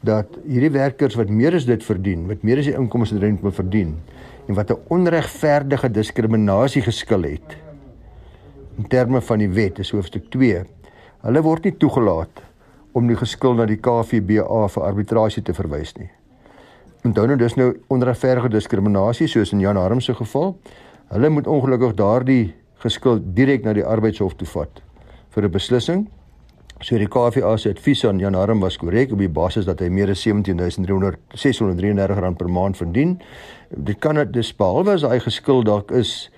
dat 0.06 0.38
hierdie 0.46 0.70
werkers 0.74 1.16
wat 1.18 1.30
meer 1.30 1.56
as 1.58 1.66
dit 1.66 1.82
verdien, 1.82 2.26
wat 2.30 2.44
meer 2.46 2.60
as 2.62 2.68
die 2.70 2.76
inkomste 2.78 3.18
rent 3.18 3.42
moet 3.42 3.54
verdien 3.54 3.96
en 4.48 4.54
wat 4.54 4.70
'n 4.70 4.82
onregverdige 4.88 5.90
diskriminasie 5.90 6.82
geskil 6.82 7.22
het 7.22 7.56
in 8.78 8.86
terme 8.86 9.20
van 9.20 9.38
die 9.38 9.50
wet, 9.50 9.78
is 9.78 9.90
hoofstuk 9.90 10.30
2. 10.30 10.62
Hulle 11.26 11.42
word 11.42 11.64
nie 11.64 11.74
toegelaat 11.76 12.42
om 12.92 13.08
die 13.10 13.16
geskil 13.18 13.54
na 13.58 13.66
die 13.66 13.80
KVBA 13.82 14.68
vir 14.68 14.86
arbitrasie 14.86 15.42
te 15.42 15.54
verwys 15.54 15.96
nie. 15.98 16.10
Onthou 17.06 17.26
nou 17.26 17.36
dis 17.36 17.56
nou 17.58 17.72
onregverdige 17.94 18.48
diskriminasie 18.48 19.28
soos 19.30 19.52
in 19.52 19.60
Jan 19.60 19.76
Harm 19.76 20.00
se 20.00 20.14
geval. 20.14 20.56
Hulle 21.10 21.30
moet 21.30 21.46
ongelukkig 21.46 21.94
daardie 21.98 22.54
geskil 22.78 23.20
direk 23.34 23.64
na 23.64 23.72
die 23.72 23.84
arbeidshof 23.84 24.34
toe 24.36 24.46
vat 24.46 24.82
vir 25.30 25.44
'n 25.44 25.50
beslissing 25.50 26.06
So 26.78 26.94
die 26.94 27.08
KVA 27.10 27.56
se 27.58 27.72
advies 27.74 28.04
aan 28.06 28.20
Jan 28.22 28.36
Harm 28.38 28.60
was 28.62 28.76
korrek 28.78 29.10
op 29.10 29.18
die 29.18 29.28
basis 29.28 29.66
dat 29.66 29.80
hy 29.82 29.88
meer 29.90 30.12
as 30.12 30.20
17300 30.22 31.18
633 31.34 32.20
rand 32.22 32.38
per 32.38 32.50
maand 32.54 32.78
verdien. 32.78 33.16
Dit 33.74 33.98
kan 33.98 34.14
dit 34.14 34.30
dis 34.36 34.52
behalwe 34.54 34.94
as 34.94 35.02
hy 35.02 35.18
geskuld 35.24 35.66
dalk 35.66 35.90
is 35.90 36.30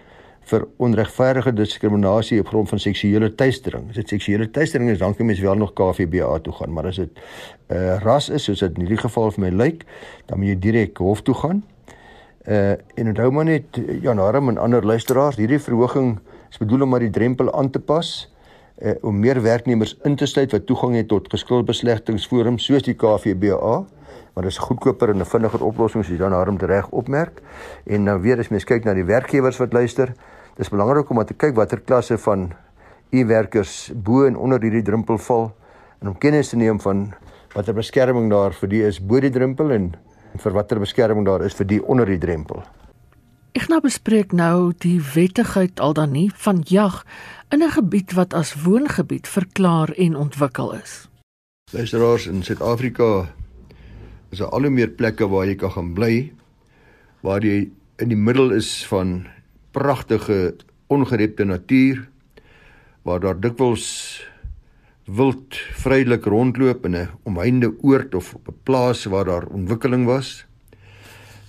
vir 0.49 0.65
onregverdige 0.81 1.53
diskriminasie 1.53 2.41
op 2.41 2.49
grond 2.55 2.73
van 2.73 2.81
seksuele 2.81 3.29
teistering. 3.37 3.91
As 3.93 4.01
dit 4.01 4.15
seksuele 4.17 4.49
teistering 4.51 4.89
is, 4.91 5.03
dan 5.03 5.13
kan 5.15 5.29
mens 5.29 5.43
wel 5.45 5.61
nog 5.61 5.75
KVBA 5.77 6.39
toe 6.47 6.57
gaan, 6.57 6.73
maar 6.73 6.89
as 6.89 6.97
dit 6.97 7.13
'n 7.13 7.75
uh, 7.75 7.77
eh, 7.77 8.03
ras 8.03 8.31
is 8.31 8.45
soos 8.45 8.65
dit 8.65 8.79
in 8.79 8.87
hierdie 8.87 9.05
geval 9.05 9.31
vir 9.31 9.45
my 9.45 9.51
lyk, 9.51 9.85
dan 10.27 10.39
moet 10.39 10.49
jy 10.49 10.59
direk 10.59 10.97
hof 10.99 11.21
toe 11.23 11.35
gaan. 11.35 11.63
Uh 12.49 12.71
en 12.95 13.07
onthou 13.13 13.31
maar 13.31 13.45
net 13.45 13.81
Jan 14.01 14.19
Harm 14.19 14.49
en 14.49 14.59
ander 14.59 14.87
luisteraars, 14.87 15.37
hierdie 15.37 15.61
verhoging 15.61 16.19
is 16.51 16.59
bedoel 16.59 16.83
om 16.83 16.89
maar 16.89 17.05
die 17.05 17.11
drempel 17.11 17.53
aan 17.53 17.71
te 17.71 17.81
pas 17.81 18.33
uh, 18.83 18.95
om 19.03 19.19
meer 19.21 19.43
werknemers 19.43 19.97
in 20.05 20.17
te 20.17 20.27
sluit 20.27 20.53
wat 20.53 20.67
toegang 20.67 20.97
het 20.97 21.09
tot 21.09 21.29
geskilbeslegtingsforums 21.29 22.65
soos 22.65 22.83
die 22.83 22.97
KVBA 22.97 23.75
maar 24.35 24.47
dis 24.47 24.59
goedkoper 24.59 25.11
en 25.11 25.21
'n 25.21 25.25
vinniger 25.25 25.65
oplossing 25.65 26.05
soos 26.05 26.19
Jan 26.19 26.33
Harm 26.33 26.57
reg 26.57 26.89
opmerk. 26.89 27.43
En 27.87 28.03
nou 28.03 28.21
weer 28.21 28.39
as 28.39 28.49
mens 28.49 28.65
kyk 28.65 28.85
na 28.85 28.95
die 28.95 29.05
werkgewers 29.05 29.59
wat 29.59 29.73
luister, 29.73 30.15
dis 30.57 30.69
belangrik 30.69 31.11
om 31.11 31.25
te 31.25 31.35
kyk 31.35 31.55
watter 31.55 31.81
klasse 31.81 32.19
van 32.19 32.53
u-werkers 33.11 33.93
bo 33.95 34.25
en 34.25 34.37
onder 34.37 34.63
hierdie 34.63 34.83
drempel 34.83 35.19
val 35.19 35.53
en 36.01 36.09
om 36.09 36.19
kennis 36.19 36.49
te 36.49 36.57
neem 36.57 36.81
van 36.81 37.13
watter 37.55 37.75
beskerming 37.75 38.31
daar 38.31 38.53
vir 38.53 38.69
die 38.69 38.83
is 38.87 39.01
bo 39.01 39.21
die 39.21 39.31
drempel 39.31 39.71
en 39.71 39.95
vir 40.39 40.53
watter 40.53 40.79
beskerming 40.79 41.27
daar 41.27 41.45
is 41.45 41.55
vir 41.55 41.67
die 41.67 41.81
onder 41.83 42.07
die 42.07 42.19
drempel. 42.19 42.63
Ek 43.59 43.67
nou 43.69 43.81
bespreek 43.83 44.33
nou 44.33 44.73
die 44.79 45.01
wettigheid 45.15 45.81
al 45.81 45.93
dan 45.93 46.13
nie 46.13 46.31
van 46.35 46.63
jag 46.69 47.05
in 47.51 47.63
'n 47.63 47.71
gebied 47.71 48.13
wat 48.13 48.35
as 48.35 48.55
woongebied 48.55 49.27
verklaar 49.27 49.91
en 49.99 50.17
ontwikkel 50.17 50.73
is. 50.75 51.09
Luisteraars 51.73 52.27
in 52.27 52.43
Suid-Afrika 52.43 53.27
is 54.31 54.39
daar 54.39 54.49
al 54.49 54.63
hoe 54.63 54.71
meer 54.71 54.89
plekke 54.89 55.29
waar 55.29 55.47
jy 55.47 55.55
kan 55.55 55.71
gaan 55.71 55.95
bly 55.95 56.33
waar 57.21 57.45
jy 57.45 57.71
in 57.99 58.09
die 58.09 58.19
middel 58.19 58.51
is 58.51 58.87
van 58.87 59.27
pragtige 59.71 60.57
ongerepte 60.87 61.45
natuur 61.45 62.09
waar 63.03 63.21
daar 63.21 63.41
dikwels 63.41 63.87
wild 65.11 65.57
vrylik 65.83 66.25
rondloop 66.25 66.85
in 66.87 66.97
'n 66.97 67.09
omheinde 67.25 67.75
oord 67.83 68.15
of 68.15 68.35
op 68.35 68.49
'n 68.49 68.61
plaas 68.63 69.05
waar 69.05 69.25
daar 69.25 69.47
ontwikkeling 69.47 70.07
was. 70.07 70.45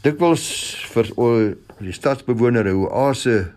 Dikwels 0.01 0.75
vir 0.93 1.05
die 1.79 1.93
stadsbewoner 1.93 2.65
'n 2.65 2.75
oase 2.75 3.53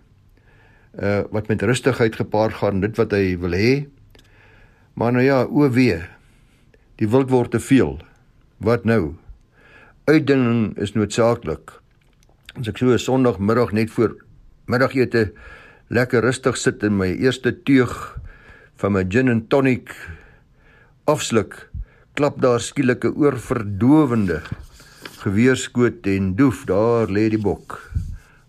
uh 1.00 1.22
wat 1.30 1.48
met 1.48 1.62
rustigheid 1.62 2.16
gepaard 2.16 2.54
gaan 2.54 2.80
dit 2.80 2.96
wat 2.96 3.10
hy 3.10 3.38
wil 3.38 3.52
hê. 3.52 3.86
Maar 4.94 5.12
nou 5.12 5.24
ja 5.24 5.44
o 5.44 5.70
wee 5.70 6.02
die 6.96 7.08
wild 7.08 7.30
word 7.30 7.50
te 7.50 7.60
veel. 7.60 7.98
Wat 8.58 8.84
nou? 8.84 9.14
Uitdinging 10.04 10.76
is 10.78 10.92
noodsaaklik. 10.92 11.80
As 12.54 12.68
ek 12.68 12.78
so 12.78 12.92
'n 12.92 12.98
sonndagmiddag 12.98 13.72
net 13.72 13.90
voor 13.90 14.24
middagete 14.66 15.32
lekker 15.88 16.20
rustig 16.20 16.56
sit 16.56 16.82
in 16.82 16.96
my 16.96 17.08
eerste 17.08 17.62
teug 17.62 18.20
van 18.76 18.92
my 18.92 19.04
gin 19.08 19.30
and 19.30 19.48
tonic 19.50 19.94
afsluk 21.06 21.68
klap 22.14 22.40
daar 22.42 22.60
skielik 22.60 23.04
'n 23.04 23.16
oorverdowende 23.16 24.42
geweerskoot 25.22 26.06
en 26.06 26.34
doef 26.34 26.64
daar 26.64 27.06
lê 27.08 27.28
die 27.30 27.40
bok 27.40 27.90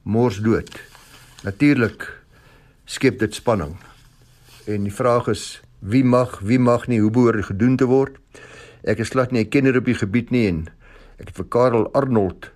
mors 0.03 0.37
dood. 0.37 0.69
Natuurlik 1.43 2.05
skep 2.85 3.19
dit 3.19 3.33
spanning. 3.33 3.75
En 4.67 4.83
die 4.83 4.93
vraag 4.93 5.27
is 5.27 5.61
wie 5.79 6.03
mag, 6.03 6.39
wie 6.39 6.59
mag 6.59 6.87
nie 6.87 6.99
hoe 6.99 7.11
behoort 7.11 7.45
gedoen 7.45 7.77
te 7.77 7.85
word? 7.85 8.17
Ek 8.83 8.99
is 8.99 9.09
glad 9.09 9.31
nie 9.31 9.41
'n 9.43 9.49
kenner 9.49 9.77
op 9.77 9.85
die 9.85 9.97
gebied 9.97 10.31
nie 10.31 10.47
en 10.47 10.67
ek 11.19 11.27
het 11.27 11.37
vir 11.37 11.45
Karel 11.49 11.93
Arnold, 11.93 12.51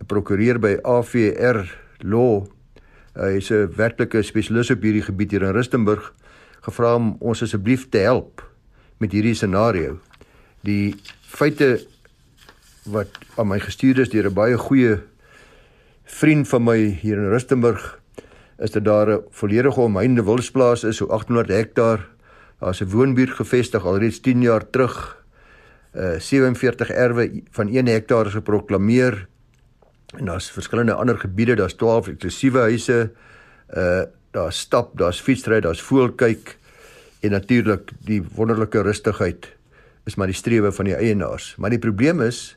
'n 0.00 0.06
prokureur 0.06 0.58
by 0.58 0.76
AVR 0.84 1.68
Law, 2.00 2.46
hy 3.14 3.36
is 3.36 3.50
'n 3.50 3.72
werklike 3.76 4.22
spesialis 4.22 4.70
op 4.70 4.82
hierdie 4.82 5.02
gebied 5.02 5.30
hier 5.30 5.42
in 5.42 5.54
Rustenburg, 5.54 6.12
gevra 6.62 6.94
om 6.94 7.16
ons 7.20 7.42
asseblief 7.42 7.88
te 7.88 7.98
help 7.98 8.42
met 9.02 9.12
hierdie 9.12 9.34
scenario. 9.34 9.98
Die 10.62 10.94
feite 11.26 11.80
wat 12.90 13.18
aan 13.36 13.48
my 13.50 13.58
gestuur 13.62 13.98
is 13.98 14.10
deur 14.10 14.30
'n 14.30 14.34
baie 14.34 14.58
goeie 14.58 15.00
vriend 16.04 16.48
van 16.48 16.64
my 16.64 16.78
hier 17.02 17.16
in 17.16 17.30
Rustenburg 17.30 17.98
is 18.58 18.70
dit 18.70 18.84
daar 18.84 19.08
'n 19.10 19.24
volledige 19.30 19.80
omheinde 19.80 20.22
wilsplaas 20.22 20.84
is 20.84 20.96
so 20.96 21.06
800 21.06 21.48
hektaar. 21.48 22.08
Daar's 22.60 22.80
'n 22.80 22.90
woonbuurt 22.90 23.30
gevestig 23.30 23.84
alreeds 23.84 24.20
10 24.20 24.42
jaar 24.42 24.70
terug. 24.70 25.24
Uh 25.94 26.18
47 26.18 26.90
erwe 26.90 27.42
van 27.50 27.68
1 27.68 27.86
hektaar 27.86 28.26
is 28.26 28.32
geproklaameer. 28.32 29.28
En 30.16 30.24
daar's 30.24 30.50
verskillende 30.50 30.94
ander 30.94 31.18
gebiede, 31.18 31.54
daar's 31.54 31.74
12 31.74 32.08
eksklusiewe 32.08 32.58
huise. 32.58 33.12
Uh 33.74 34.02
daar's 34.32 34.58
stap, 34.58 34.96
daar's 34.98 35.20
fietsry, 35.20 35.60
daar's 35.60 35.82
voelkyk 35.82 36.56
en 37.22 37.30
natuurlik 37.30 37.92
die 38.06 38.22
wonderlike 38.34 38.82
rustigheid 38.82 39.48
is 40.08 40.16
maar 40.18 40.26
die 40.26 40.36
strewe 40.36 40.72
van 40.72 40.88
die 40.88 40.96
eienaars. 40.96 41.54
Maar 41.56 41.70
die 41.70 41.82
probleem 41.82 42.20
is 42.24 42.56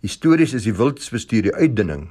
histories 0.00 0.54
is 0.56 0.64
die 0.64 0.76
wildsbestuur 0.76 1.48
die 1.48 1.54
uitdinning 1.54 2.08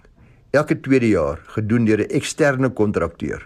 elke 0.55 0.77
tweede 0.79 1.09
jaar 1.09 1.41
gedoen 1.55 1.85
deur 1.85 2.03
'n 2.05 2.11
eksterne 2.11 2.69
kontrakteur 2.69 3.41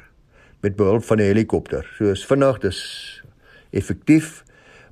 met 0.62 0.76
behulp 0.76 1.04
van 1.04 1.18
'n 1.18 1.32
helikopter. 1.32 1.86
So 1.98 2.12
is 2.12 2.26
vinnig, 2.26 2.60
dis 2.60 3.24
effektief. 3.72 4.44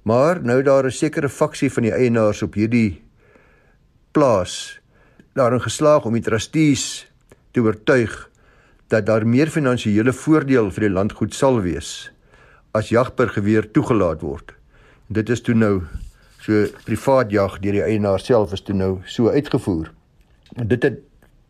Maar 0.04 0.42
nou 0.42 0.64
daar 0.64 0.86
'n 0.86 0.92
sekere 0.92 1.30
faksie 1.30 1.72
van 1.72 1.84
die 1.84 1.94
eienaars 1.94 2.42
op 2.42 2.54
hierdie 2.54 3.04
plaas 4.12 4.80
daarin 5.34 5.62
geslaag 5.62 6.06
om 6.06 6.14
die 6.14 6.22
trustees 6.22 7.12
te 7.52 7.62
oortuig 7.62 8.30
dat 8.88 9.06
daar 9.06 9.28
meer 9.28 9.50
finansiële 9.52 10.14
voordeel 10.14 10.70
vir 10.72 10.88
die 10.88 10.94
landgoed 10.94 11.36
sal 11.36 11.60
wees 11.64 12.10
as 12.78 12.92
jag 12.94 13.16
per 13.18 13.32
geweer 13.34 13.66
toegelaat 13.74 14.22
word. 14.22 14.54
Dit 15.08 15.30
is 15.34 15.42
toe 15.42 15.56
nou 15.56 15.82
so 16.44 16.68
privaat 16.86 17.32
jag 17.34 17.58
deur 17.64 17.80
die 17.80 17.84
eienaar 17.84 18.22
self 18.22 18.54
is 18.54 18.62
toe 18.64 18.76
nou 18.76 19.00
so 19.10 19.32
uitgevoer. 19.34 19.90
En 20.56 20.68
dit 20.70 20.84
het 20.84 21.02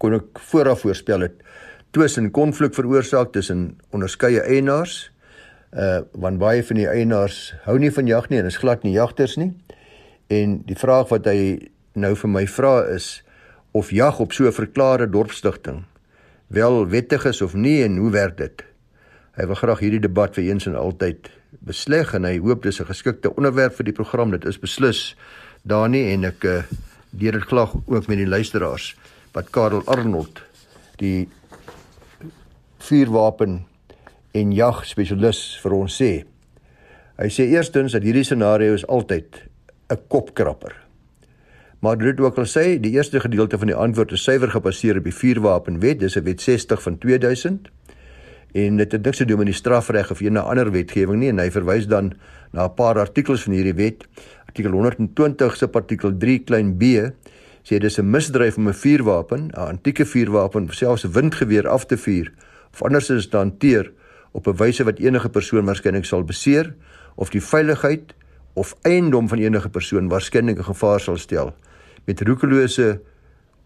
kon 0.02 0.16
ek 0.18 0.40
vooraf 0.50 0.86
voorspel 0.86 1.26
het 1.26 1.44
twis 1.92 2.18
en 2.18 2.32
konflik 2.32 2.76
veroorsaak 2.78 3.34
tussen 3.36 3.76
onderskeie 3.92 4.42
eienaars. 4.42 5.10
Uh 5.74 6.00
want 6.14 6.40
baie 6.42 6.64
van 6.64 6.80
die 6.80 6.88
eienaars 6.90 7.54
hou 7.68 7.78
nie 7.78 7.92
van 7.92 8.08
jag 8.08 8.30
nie 8.30 8.40
en 8.40 8.50
is 8.50 8.62
glad 8.62 8.88
nie 8.88 8.96
jagters 8.96 9.36
nie. 9.38 9.52
En 10.34 10.62
die 10.66 10.80
vraag 10.80 11.12
wat 11.12 11.28
hy 11.30 11.70
nou 11.94 12.16
vir 12.16 12.34
my 12.34 12.48
vra 12.48 12.80
is 12.96 13.22
of 13.78 13.92
jag 13.92 14.20
op 14.24 14.34
so 14.34 14.48
'n 14.48 14.56
verklare 14.56 15.10
dorpsstigting 15.10 15.84
wel 16.48 16.88
wettig 16.88 17.26
is 17.26 17.42
of 17.42 17.54
nie 17.54 17.84
en 17.84 17.98
hoe 17.98 18.12
werk 18.12 18.38
dit? 18.38 18.64
Hy 19.38 19.46
wil 19.46 19.60
graag 19.60 19.80
hierdie 19.84 20.02
debat 20.02 20.34
vir 20.36 20.48
eens 20.50 20.66
en 20.66 20.76
altyd 20.76 21.30
besleg 21.68 22.14
en 22.18 22.26
hy 22.26 22.38
hoop 22.40 22.64
dis 22.64 22.80
'n 22.82 22.90
geskikte 22.90 23.36
onderwerp 23.36 23.76
vir 23.76 23.86
die 23.86 23.94
program. 23.94 24.32
Dit 24.32 24.46
is 24.46 24.60
beslis 24.60 25.16
daar 25.64 25.90
nie 25.90 26.14
en 26.14 26.26
ek 26.26 26.44
uh, 26.44 26.64
deur 27.12 27.32
dit 27.32 27.44
graag 27.44 27.76
ook 27.86 28.08
met 28.08 28.18
die 28.18 28.28
luisteraars 28.28 28.96
wat 29.34 29.50
Karel 29.50 29.84
Arnold 29.86 30.42
die 30.98 31.30
vuurwapen 32.78 33.66
en 34.32 34.52
jag 34.52 34.86
spesialis 34.86 35.60
vir 35.62 35.74
ons 35.74 36.02
sê. 36.02 36.26
Hy 37.18 37.30
sê 37.30 37.50
eerstens 37.50 37.92
dat 37.92 38.04
hierdie 38.04 38.24
scenario 38.24 38.74
is 38.74 38.88
altyd 38.88 39.44
'n 39.90 39.98
kopkrapper. 40.08 40.87
Maar 41.80 41.98
dit 41.98 42.20
ook 42.20 42.38
al 42.38 42.48
sê 42.50 42.80
die 42.82 42.92
eerste 42.98 43.20
gedeelte 43.20 43.58
van 43.58 43.70
die 43.70 43.76
antwoord 43.76 44.12
is 44.12 44.24
suiwer 44.24 44.50
gebaseer 44.50 44.98
op 44.98 45.04
die 45.06 45.14
vuurwapenwet, 45.14 46.00
dis 46.00 46.18
'n 46.18 46.24
wet 46.24 46.42
60 46.42 46.82
van 46.82 46.98
2000 46.98 47.70
en 48.54 48.78
dit 48.78 48.92
het 48.92 49.04
niks 49.04 49.18
te 49.18 49.26
doen 49.26 49.38
met 49.38 49.46
die 49.46 49.56
strafreg 49.56 50.12
of 50.12 50.20
enige 50.20 50.46
ander 50.46 50.72
wetgewing 50.72 51.20
nie. 51.20 51.30
En 51.30 51.40
hy 51.40 51.52
verwys 51.52 51.88
dan 51.88 52.14
na 52.52 52.66
'n 52.66 52.74
paar 52.74 53.00
artikels 53.00 53.44
van 53.44 53.54
hierdie 53.54 53.74
wet. 53.74 54.08
Artikel 54.46 54.72
120 54.72 55.56
se 55.56 55.70
artikel 55.72 56.18
3 56.18 56.40
klein 56.40 56.78
b 56.78 56.84
sê 57.64 57.78
dis 57.78 58.00
'n 58.00 58.10
misdryf 58.10 58.58
om 58.58 58.68
'n 58.68 58.74
vuurwapen, 58.74 59.52
'n 59.54 59.60
antieke 59.60 60.06
vuurwapen, 60.06 60.68
selfs 60.72 61.06
'n 61.06 61.12
windgeweer 61.12 61.68
af 61.68 61.86
te 61.86 61.98
vuur 61.98 62.34
of 62.74 62.84
anders 62.84 63.10
is 63.10 63.28
te 63.28 63.38
hanteer 63.38 63.92
op 64.32 64.48
'n 64.48 64.56
wyse 64.56 64.84
wat 64.84 65.00
enige 65.00 65.30
persoon 65.30 65.66
waarskynlik 65.66 66.06
sal 66.06 66.24
beseer 66.24 66.76
of 67.16 67.30
die 67.30 67.42
veiligheid 67.42 68.16
of 68.54 68.76
eiendom 68.82 69.28
van 69.28 69.38
enige 69.38 69.70
persoon 69.70 70.08
waarskynlik 70.08 70.58
'n 70.58 70.64
gevaar 70.64 71.00
sal 71.00 71.18
stel 71.18 71.54
met 72.08 72.22
roekelose 72.22 73.02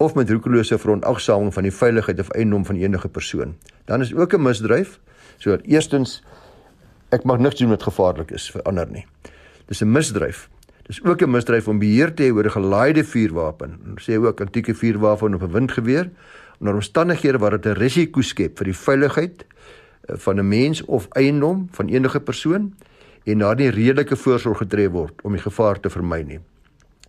of 0.01 0.15
met 0.17 0.29
roekelose 0.29 0.77
verontagsaming 0.81 1.53
van 1.53 1.63
die 1.63 1.73
veiligheid 1.73 2.19
of 2.19 2.29
eiendom 2.33 2.65
van 2.65 2.75
enige 2.81 3.09
persoon. 3.09 3.55
Dan 3.85 4.01
is 4.01 4.13
ook 4.13 4.33
'n 4.33 4.41
misdryf. 4.41 4.99
So 5.37 5.57
eerstens 5.61 6.23
ek 7.09 7.23
mag 7.23 7.39
niks 7.39 7.59
doen 7.59 7.69
wat 7.69 7.83
gevaarlik 7.83 8.31
is 8.31 8.51
vir 8.51 8.61
ander 8.61 8.87
nie. 8.89 9.05
Dis 9.65 9.81
'n 9.81 9.91
misdryf 9.91 10.49
Dis 10.91 11.03
ook 11.03 11.21
'n 11.21 11.29
misdryf 11.29 11.67
om 11.67 11.79
beheer 11.79 12.13
te 12.13 12.23
hê 12.23 12.33
oor 12.33 12.45
'n 12.45 12.51
gelaaide 12.51 13.03
vuurwapen. 13.03 13.79
Ons 13.89 14.09
sê 14.09 14.17
ook 14.17 14.41
antieke 14.41 14.75
vuurwapen 14.75 15.33
of 15.33 15.41
'n 15.41 15.51
windgeweer 15.51 16.09
onder 16.59 16.73
omstandighede 16.73 17.37
waar 17.37 17.51
dit 17.51 17.65
'n 17.65 17.79
risiko 17.79 18.21
skep 18.21 18.57
vir 18.57 18.65
die 18.65 18.75
veiligheid 18.75 19.45
eh, 20.01 20.15
van 20.17 20.39
'n 20.39 20.47
mens 20.47 20.85
of 20.85 21.07
eiendom 21.09 21.67
van 21.71 21.87
enige 21.87 22.19
persoon 22.19 22.73
en 23.23 23.37
daar 23.37 23.55
nie 23.55 23.69
redelike 23.69 24.15
voorsorg 24.15 24.57
getref 24.57 24.91
word 24.91 25.21
om 25.21 25.31
die 25.31 25.41
gevaar 25.41 25.79
te 25.79 25.89
vermy 25.89 26.21
nie. 26.21 26.39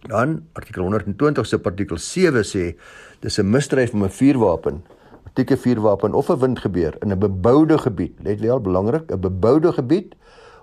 Dan 0.03 0.43
artikel 0.53 0.83
120 0.83 1.47
se 1.47 1.59
artikel 1.62 1.99
7 1.99 2.43
sê 2.45 2.75
dis 3.21 3.38
'n 3.38 3.51
misdryf 3.51 3.93
om 3.93 4.05
'n 4.05 4.11
vuurwapen, 4.11 4.83
'n 5.27 5.31
tipe 5.35 5.57
vuurwapen 5.57 6.15
of 6.15 6.29
'n 6.29 6.38
windgebeer 6.38 6.97
in 7.03 7.12
'n 7.12 7.19
beboude 7.19 7.79
gebied, 7.79 8.12
let 8.23 8.41
wel 8.41 8.61
belangrik, 8.61 9.12
'n 9.12 9.21
beboude 9.21 9.73
gebied 9.73 10.15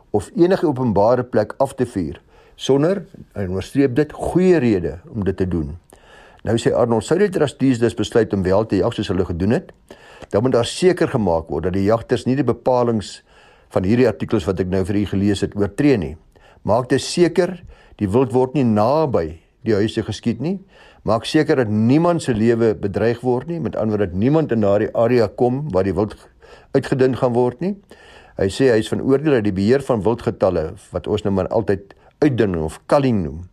of 0.09 0.31
enige 0.35 0.67
openbare 0.67 1.23
plek 1.23 1.53
af 1.57 1.73
te 1.75 1.85
vuur 1.85 2.21
sonder 2.55 3.05
en 3.31 3.47
onderstreep 3.47 3.95
dit 3.95 4.11
goeie 4.11 4.57
rede 4.57 4.99
om 5.07 5.23
dit 5.23 5.37
te 5.37 5.47
doen. 5.47 5.77
Nou 6.43 6.57
sê 6.57 6.73
Arnold 6.75 7.03
sou 7.03 7.19
die 7.19 7.29
trustees 7.29 7.79
dus 7.79 7.95
besluit 7.95 8.33
om 8.33 8.43
wel 8.43 8.65
te 8.65 8.75
jag 8.75 8.93
soos 8.93 9.07
hulle 9.07 9.25
gedoen 9.25 9.49
het, 9.49 9.71
dan 10.29 10.43
moet 10.43 10.51
daar 10.51 10.65
seker 10.65 11.07
gemaak 11.07 11.47
word 11.47 11.63
dat 11.63 11.73
die 11.73 11.83
jagters 11.83 12.25
nie 12.25 12.35
die 12.35 12.43
bepalinge 12.43 13.21
van 13.69 13.83
hierdie 13.83 14.07
artikels 14.07 14.45
wat 14.45 14.59
ek 14.59 14.67
nou 14.67 14.83
vir 14.85 14.95
u 14.95 15.05
gelees 15.05 15.41
het 15.41 15.55
oortree 15.55 15.97
nie. 15.97 16.15
Maak 16.67 16.89
dit 16.89 17.01
seker 17.01 17.63
die 17.99 18.07
wild 18.07 18.33
word 18.33 18.55
nie 18.55 18.63
naby 18.63 19.39
die 19.67 19.75
huise 19.75 20.03
geskiet 20.07 20.39
nie. 20.39 20.57
Maak 21.07 21.25
seker 21.27 21.59
dat 21.59 21.71
niemand 21.71 22.23
se 22.23 22.33
lewe 22.35 22.73
bedreig 22.75 23.21
word 23.23 23.49
nie, 23.51 23.59
met 23.59 23.75
ander 23.75 23.97
woorde 23.97 24.11
dat 24.11 24.19
niemand 24.19 24.51
in 24.55 24.63
daardie 24.63 24.91
area 24.95 25.27
kom 25.27 25.65
waar 25.73 25.87
die 25.87 25.95
wild 25.95 26.15
uitgedun 26.75 27.17
gaan 27.19 27.35
word 27.35 27.61
nie. 27.63 27.75
Hy 28.39 28.47
sê 28.53 28.69
hy 28.71 28.79
is 28.79 28.89
van 28.91 29.03
oordeel 29.03 29.39
dat 29.39 29.47
die 29.47 29.55
beheer 29.55 29.83
van 29.83 30.03
wildgetalle 30.05 30.69
wat 30.93 31.07
ons 31.11 31.25
nou 31.25 31.33
maar 31.35 31.49
altyd 31.55 31.93
uitdunning 32.23 32.63
of 32.63 32.79
culling 32.91 33.23
noem, 33.23 33.47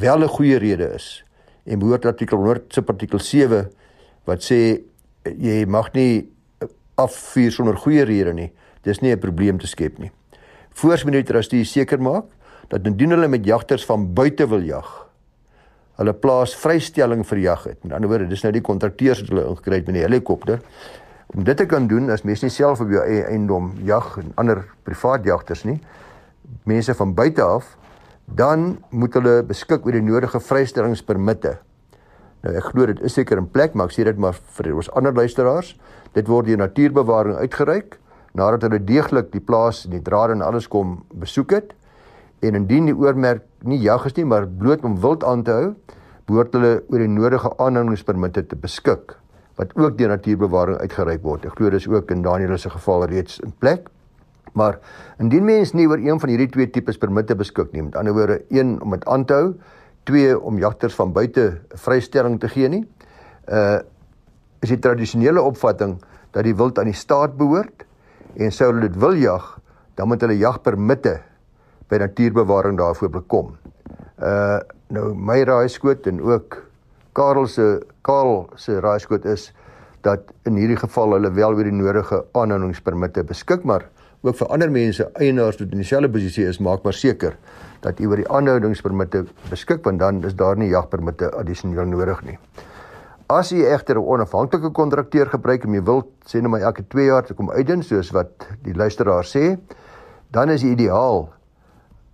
wel 0.00 0.24
'n 0.24 0.28
goeie 0.28 0.58
rede 0.58 0.94
is. 0.94 1.24
En 1.66 1.78
behoort 1.78 2.04
artikel 2.04 2.38
100 2.38 2.72
se 2.72 2.82
artikel 2.86 3.18
7 3.18 3.70
wat 4.24 4.40
sê 4.42 4.80
jy 5.24 5.64
mag 5.66 5.92
nie 5.92 6.28
afvuur 6.96 7.52
sonder 7.52 7.76
goeie 7.76 8.04
rede 8.04 8.32
nie. 8.32 8.52
Dis 8.82 9.00
nie 9.00 9.12
'n 9.12 9.18
probleem 9.18 9.58
te 9.58 9.66
skep 9.66 9.98
nie. 9.98 10.10
Voorsminister 10.70 11.36
as 11.36 11.48
jy 11.48 11.64
seker 11.64 12.00
maak 12.00 12.24
dat 12.68 12.86
indien 12.86 13.14
hulle 13.14 13.28
met 13.28 13.44
jagters 13.44 13.84
van 13.86 14.06
buite 14.14 14.46
wil 14.48 14.64
jag, 14.64 14.88
hulle 16.00 16.14
plaas 16.18 16.54
vrystelling 16.58 17.22
vir 17.26 17.38
jag 17.38 17.64
het. 17.68 17.78
Met 17.84 17.94
ander 17.96 18.10
woorde, 18.10 18.28
dis 18.30 18.42
nou 18.42 18.52
die 18.54 18.64
kontrakteurs 18.64 19.22
wat 19.22 19.30
hulle 19.30 19.46
ingekry 19.50 19.80
het 19.80 19.90
met 19.90 19.98
die 19.98 20.04
helikopter. 20.06 20.62
Om 21.34 21.44
dit 21.46 21.56
te 21.56 21.66
kan 21.70 21.86
doen 21.90 22.10
as 22.10 22.24
mense 22.26 22.46
nie 22.46 22.54
self 22.54 22.82
op 22.82 22.90
jou 22.90 23.02
eie 23.02 23.24
eiendom 23.30 23.72
jag 23.86 24.16
en 24.20 24.32
ander 24.40 24.64
privaat 24.86 25.26
jagters 25.26 25.64
nie, 25.68 25.78
mense 26.68 26.94
van 26.94 27.14
buite 27.14 27.42
af 27.42 27.76
dan 28.24 28.78
moet 28.90 29.14
hulle 29.18 29.42
beskik 29.44 29.84
oor 29.86 29.96
die 29.96 30.04
nodige 30.04 30.40
vrystellingspermitte. 30.40 31.58
Nou 32.44 32.54
ek 32.56 32.70
glo 32.72 32.86
dit 32.88 33.00
is 33.04 33.14
seker 33.16 33.40
in 33.40 33.48
plek, 33.48 33.74
maar 33.74 33.90
ek 33.90 33.96
sê 33.96 34.06
dit 34.08 34.18
maar 34.20 34.36
vir 34.56 34.70
ons 34.74 34.90
ander 34.96 35.14
luisteraars, 35.16 35.74
dit 36.16 36.28
word 36.28 36.48
deur 36.48 36.60
natuurbewaring 36.60 37.36
uitgereik 37.40 37.98
nadat 38.34 38.66
hulle 38.66 38.80
deeglik 38.82 39.30
die 39.32 39.42
plaas 39.44 39.84
en 39.86 39.94
die 39.94 40.02
drade 40.02 40.34
en 40.34 40.42
alles 40.42 40.66
kom 40.70 41.02
besoek 41.14 41.54
het. 41.54 41.74
En 42.44 42.58
indien 42.58 42.90
die 42.90 42.96
oormerk 42.96 43.44
nie 43.64 43.80
jag 43.80 44.04
is 44.08 44.16
nie, 44.18 44.26
maar 44.28 44.46
bloot 44.46 44.84
om 44.84 44.98
wild 45.00 45.24
aan 45.24 45.44
te 45.46 45.54
hou, 45.54 45.68
behoort 46.28 46.54
hulle 46.56 46.72
oor 46.92 47.02
die 47.02 47.10
nodige 47.10 47.52
aanhoudingspermitte 47.60 48.46
te 48.50 48.58
beskik 48.60 49.16
wat 49.54 49.70
ook 49.78 49.94
deur 49.98 50.10
natuurbewaring 50.10 50.80
uitgereik 50.82 51.22
word. 51.22 51.44
Ek 51.46 51.54
glo 51.54 51.70
dis 51.70 51.86
ook 51.86 52.08
in 52.10 52.24
Daniel 52.24 52.56
se 52.58 52.72
geval 52.72 53.04
reeds 53.06 53.38
in 53.44 53.52
plek. 53.62 53.86
Maar 54.58 54.80
indien 55.22 55.44
mens 55.46 55.72
nie 55.78 55.86
oor 55.86 56.02
een 56.02 56.18
van 56.20 56.32
hierdie 56.32 56.48
twee 56.50 56.70
tipes 56.74 56.98
permitte 56.98 57.36
beskik 57.38 57.70
nie, 57.72 57.84
met 57.86 57.94
ander 57.98 58.16
woorde, 58.16 58.40
een 58.50 58.76
om 58.82 58.96
dit 58.96 59.06
aan 59.10 59.24
te 59.26 59.36
hou, 59.38 59.52
twee 60.10 60.34
om 60.34 60.58
jagters 60.58 60.94
van 60.98 61.14
buite 61.14 61.46
vrystelling 61.84 62.40
te 62.42 62.50
gee 62.50 62.70
nie, 62.70 62.84
uh 63.48 63.80
is 64.64 64.70
die 64.72 64.80
tradisionele 64.80 65.42
opvatting 65.44 65.98
dat 66.32 66.46
die 66.46 66.54
wild 66.56 66.78
aan 66.80 66.88
die 66.88 66.96
staat 66.96 67.34
behoort 67.36 67.82
en 68.40 68.52
sou 68.54 68.70
hulle 68.70 68.86
dit 68.86 68.94
wil 68.96 69.12
jag, 69.20 69.44
dan 69.94 70.08
moet 70.08 70.22
hulle 70.24 70.38
jagpermitte 70.40 71.18
by 71.88 72.00
natuurbewaring 72.02 72.78
daarvoor 72.78 73.10
bekom. 73.10 73.56
Uh 74.18 74.60
nou 74.94 75.14
my 75.16 75.40
raaiskoot 75.42 76.06
en 76.06 76.20
ook 76.22 76.60
Karel 77.12 77.46
se 77.46 77.80
Karel 78.02 78.48
se 78.54 78.80
raaiskoot 78.80 79.24
is 79.24 79.52
dat 80.04 80.20
in 80.44 80.58
hierdie 80.60 80.76
geval 80.76 81.16
hulle 81.16 81.30
wel 81.32 81.56
oor 81.56 81.66
die 81.66 81.74
nodige 81.74 82.20
aanhoudingspermitte 82.36 83.24
beskik, 83.24 83.64
maar 83.64 83.88
ook 84.22 84.36
vir 84.36 84.52
ander 84.52 84.70
mense 84.72 85.06
eienaars 85.20 85.58
wat 85.60 85.72
in 85.72 85.80
dieselfde 85.82 86.10
posisie 86.12 86.46
is, 86.48 86.60
maak 86.60 86.84
maar 86.84 86.96
seker 86.96 87.36
dat 87.84 88.00
u 88.00 88.08
oor 88.08 88.20
die 88.20 88.28
aanhoudingspermitte 88.28 89.24
beskik 89.50 89.84
want 89.84 90.00
dan 90.00 90.22
is 90.24 90.36
daar 90.36 90.56
nie 90.60 90.70
jagpermitte 90.72 91.30
addisioneel 91.40 91.88
nodig 91.88 92.22
nie. 92.28 92.38
As 93.32 93.52
u 93.52 93.64
egter 93.64 93.96
'n 93.96 94.04
onafhanklike 94.04 94.70
kontrakteur 94.70 95.26
gebruik 95.26 95.64
om 95.64 95.74
jy 95.74 95.82
wil 95.82 96.02
sê 96.26 96.40
net 96.40 96.50
maar 96.50 96.60
elke 96.60 96.84
2 96.88 97.04
jaar 97.04 97.24
te 97.24 97.34
kom 97.34 97.50
uitdien 97.50 97.82
soos 97.82 98.10
wat 98.10 98.46
die 98.62 98.74
luisteraar 98.74 99.24
sê, 99.24 99.56
dan 100.30 100.50
is 100.50 100.60
dit 100.60 100.70
ideaal 100.70 101.32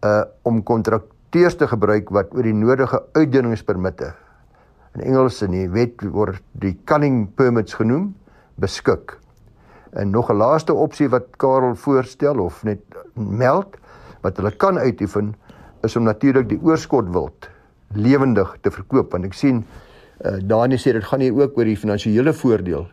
uh 0.05 0.25
om 0.43 0.63
kontrakteurs 0.63 1.57
te 1.57 1.67
gebruik 1.69 2.09
wat 2.11 2.33
oor 2.35 2.43
die 2.43 2.57
nodige 2.57 3.03
uitdieningspermitte 3.13 4.15
in 4.95 5.05
Engels 5.07 5.43
in 5.43 5.55
die 5.55 5.69
wet 5.71 6.03
word 6.03 6.41
die 6.53 6.75
cunning 6.85 7.29
permits 7.39 7.77
genoem 7.79 8.15
beskik. 8.61 9.19
En 9.93 10.11
nog 10.11 10.31
'n 10.31 10.37
laaste 10.37 10.75
opsie 10.75 11.09
wat 11.09 11.37
Karel 11.37 11.75
voorstel 11.75 12.39
of 12.39 12.65
net 12.65 12.81
meld 13.15 13.77
wat 14.23 14.37
hulle 14.37 14.51
kan 14.51 14.79
uitoefen 14.79 15.35
is 15.83 15.97
om 15.97 16.03
natuurlik 16.03 16.49
die 16.49 16.61
oorskot 16.63 17.13
wild 17.13 17.49
lewendig 17.95 18.57
te 18.61 18.71
verkoop 18.71 19.13
want 19.13 19.25
ek 19.25 19.35
sien 19.35 19.65
uh, 20.25 20.39
Dani 20.43 20.77
sê 20.77 20.93
dit 20.93 21.05
gaan 21.05 21.19
nie 21.19 21.33
ook 21.33 21.59
oor 21.59 21.65
die 21.65 21.77
finansiële 21.77 22.33
voordeel 22.33 22.87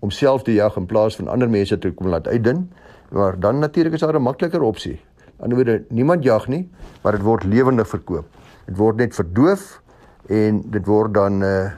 om 0.00 0.10
self 0.10 0.42
te 0.42 0.54
jag 0.54 0.76
in 0.76 0.86
plaas 0.86 1.16
van 1.16 1.28
ander 1.28 1.50
mense 1.50 1.78
te 1.78 1.90
kom 1.90 2.08
laat 2.08 2.28
uitdin 2.28 2.68
maar 3.10 3.40
dan 3.40 3.58
natuurlik 3.58 3.92
is 3.92 4.00
daar 4.00 4.14
'n 4.14 4.22
makliker 4.22 4.62
opsie. 4.62 5.00
Anderswoorde 5.38 5.84
niemand 5.88 6.24
jag 6.24 6.48
nie 6.48 6.68
maar 7.02 7.12
dit 7.12 7.22
word 7.22 7.44
lewendig 7.44 7.88
verkoop. 7.88 8.26
Dit 8.66 8.76
word 8.76 8.96
net 8.96 9.14
verdoof 9.14 9.80
en 10.28 10.62
dit 10.70 10.86
word 10.86 11.14
dan 11.14 11.42
uh, 11.42 11.70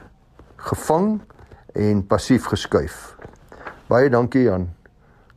gevang 0.55 1.21
en 1.73 2.07
passief 2.07 2.45
geskuif. 2.51 3.15
Baie 3.87 4.09
dankie 4.09 4.51
aan 4.51 4.69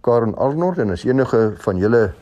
Karen 0.05 0.35
Arnold 0.35 0.79
en 0.79 0.91
as 0.91 1.05
enige 1.05 1.55
van 1.65 1.79
julle 1.79 2.13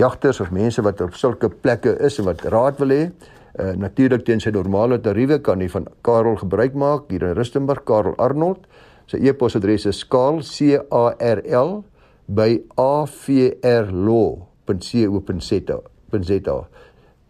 jagters 0.00 0.40
of 0.40 0.50
mense 0.50 0.82
wat 0.82 1.00
op 1.00 1.14
sulke 1.14 1.50
plekke 1.50 1.96
is 1.98 2.18
en 2.18 2.30
wat 2.30 2.44
raad 2.52 2.78
wil 2.80 2.94
hê, 2.94 3.02
uh, 3.10 3.72
natuurlik 3.76 4.24
teen 4.24 4.40
sy 4.40 4.50
normale 4.54 5.00
tariewe 5.02 5.40
kan 5.44 5.60
jy 5.60 5.68
van 5.72 5.88
Karel 6.06 6.38
gebruik 6.40 6.74
maak 6.78 7.10
hier 7.10 7.26
in 7.26 7.36
Rustenburg 7.38 7.84
Karel 7.84 8.16
Arnold. 8.18 8.64
Sy 9.10 9.18
e-posadres 9.26 9.88
is 9.90 10.04
skaal 10.06 10.40
c 10.46 10.78
a 10.78 11.04
r 11.18 11.42
l 11.42 11.82
by 12.30 12.62
avrlaw.co.za. 14.70 16.68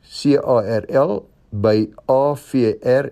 c 0.02 0.36
a 0.36 0.56
r 0.80 0.84
l 0.88 1.22
by 1.50 1.88
avrlaw.co.za 2.06 3.08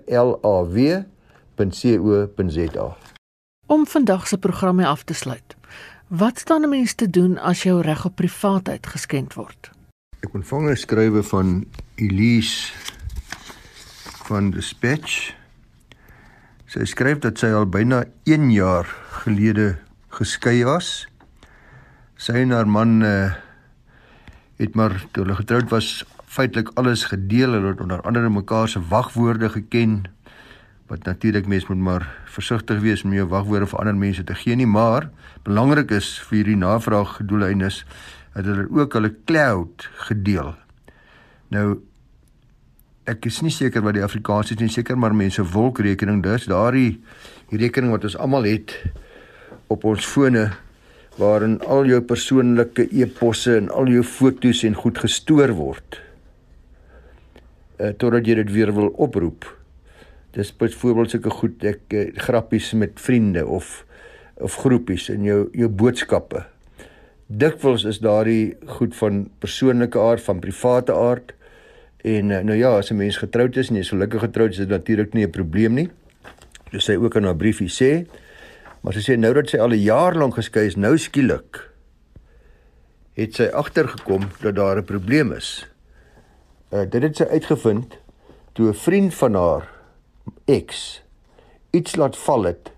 Om 3.66 3.86
vandag 3.86 4.28
se 4.28 4.38
program 4.38 4.76
mee 4.76 4.86
af 4.86 5.04
te 5.04 5.14
sluit. 5.14 5.56
Wat 6.06 6.38
staan 6.38 6.62
'n 6.62 6.68
mens 6.68 6.94
te 6.94 7.10
doen 7.10 7.38
as 7.38 7.62
jou 7.62 7.80
reg 7.80 8.04
op 8.04 8.14
privaatheid 8.14 8.86
geskend 8.86 9.34
word? 9.34 9.70
Ek 10.20 10.34
ontvang 10.34 10.70
'n 10.70 10.76
skrywe 10.76 11.22
van 11.22 11.66
Elise 11.94 12.72
van 14.26 14.50
Dispatch. 14.50 15.32
Sy 16.66 16.84
skryf 16.84 17.18
dat 17.18 17.38
sy 17.38 17.46
al 17.46 17.66
byna 17.66 18.04
1 18.24 18.50
jaar 18.50 18.84
gelede 19.24 19.78
geskei 20.08 20.64
was. 20.64 21.08
Sy 22.16 22.32
en 22.32 22.50
haar 22.50 22.68
man 22.68 23.02
uh, 23.02 23.32
het 24.58 24.74
maar 24.74 24.94
toe 25.10 25.24
hulle 25.24 25.38
getroud 25.38 25.70
was 25.70 26.04
feitelik 26.26 26.70
alles 26.74 27.04
gedeel. 27.10 27.52
Hulle 27.56 27.72
het 27.72 27.80
onder 27.80 28.00
andere 28.02 28.30
mekaar 28.30 28.68
se 28.68 28.82
wagwoorde 28.88 29.48
geken 29.48 30.04
wat 30.88 31.04
natuurlik 31.04 31.46
mens 31.46 31.66
moet 31.66 31.78
maar 31.78 32.06
versigtig 32.24 32.80
wees 32.80 33.04
om 33.04 33.12
jou 33.12 33.26
wagwoorde 33.28 33.66
vir 33.66 33.78
ander 33.78 33.96
mense 33.96 34.24
te 34.24 34.34
gee 34.34 34.56
nie, 34.56 34.66
maar 34.66 35.10
belangrik 35.44 35.90
is 35.92 36.14
vir 36.28 36.40
hierdie 36.40 36.56
navraag 36.56 37.18
gedoeleindes 37.20 37.82
dat 38.34 38.48
hulle 38.48 38.64
ook 38.72 38.96
hulle 38.96 39.12
cloud 39.28 39.88
gedeel. 40.08 40.54
Nou 41.52 41.66
ek 43.08 43.28
is 43.28 43.40
nie 43.44 43.52
seker 43.52 43.84
wat 43.84 43.96
die 43.96 44.04
Afrikaans 44.04 44.52
is 44.52 44.60
nie, 44.60 44.70
seker 44.72 44.96
maar 44.96 45.14
mense 45.16 45.44
wolkrekening, 45.44 46.22
dis 46.24 46.48
daardie 46.48 47.00
rekening 47.52 47.92
wat 47.92 48.04
ons 48.08 48.16
almal 48.20 48.48
het 48.48 48.74
op 49.72 49.84
ons 49.88 50.08
fone 50.08 50.48
waarin 51.18 51.58
al 51.66 51.84
jou 51.84 52.00
persoonlike 52.00 52.88
e-posse 52.94 53.56
en 53.56 53.70
al 53.70 53.90
jou 53.90 54.02
fotos 54.02 54.64
en 54.64 54.74
goed 54.74 54.98
gestoor 54.98 55.52
word. 55.58 56.00
Uh, 57.78 57.90
totdat 57.94 58.26
jy 58.26 58.34
dit 58.34 58.52
weer 58.52 58.72
wil 58.74 58.90
oproep 58.96 59.58
dis 60.38 60.50
byvoorbeeld 60.56 61.14
sulke 61.14 61.32
goed 61.40 61.64
ek 61.66 61.96
uh, 61.96 62.04
grappies 62.26 62.72
met 62.78 63.00
vriende 63.00 63.44
of 63.46 63.84
of 64.38 64.54
groepies 64.62 65.08
in 65.10 65.24
jou 65.26 65.38
jou 65.56 65.68
boodskappe. 65.80 66.44
Dikwels 67.26 67.82
is 67.90 67.98
daardie 67.98 68.54
goed 68.78 68.94
van 68.96 69.24
persoonlike 69.42 69.98
aard, 69.98 70.22
van 70.22 70.38
private 70.40 70.94
aard. 70.94 71.34
En 72.06 72.30
uh, 72.30 72.38
nou 72.46 72.56
ja, 72.56 72.76
as 72.78 72.92
'n 72.92 73.00
mens 73.00 73.18
getroud 73.18 73.56
is 73.56 73.68
en 73.68 73.80
jy 73.80 73.82
is 73.82 73.90
gelukkig 73.90 74.22
getroud, 74.22 74.54
is 74.54 74.62
dit 74.62 74.68
natuurlik 74.68 75.14
nie 75.14 75.26
'n 75.26 75.30
probleem 75.30 75.74
nie. 75.74 75.88
Dis 76.70 76.84
sy 76.84 76.94
ook 76.94 77.16
in 77.16 77.24
haar 77.24 77.36
briefie 77.36 77.68
sê. 77.68 78.06
Maar 78.80 78.92
sy 78.92 79.00
sê 79.00 79.16
nou 79.18 79.32
dat 79.34 79.48
sy 79.48 79.58
al 79.58 79.74
'n 79.74 79.82
jaar 79.82 80.14
lank 80.14 80.34
geskei 80.34 80.66
is, 80.66 80.76
nou 80.76 80.98
skielik 80.98 81.68
het 83.18 83.34
sy 83.34 83.48
agtergekom 83.50 84.28
dat 84.42 84.54
daar 84.54 84.78
'n 84.78 84.84
probleem 84.84 85.32
is. 85.32 85.66
Uh 86.70 86.86
dit 86.90 87.02
het 87.02 87.16
sy 87.16 87.24
uitgevind 87.24 87.98
toe 88.52 88.68
'n 88.68 88.74
vriend 88.74 89.14
van 89.14 89.34
haar 89.34 89.68
ex 90.44 91.02
iets 91.70 91.96
laat 91.96 92.16
val 92.16 92.42
het 92.42 92.72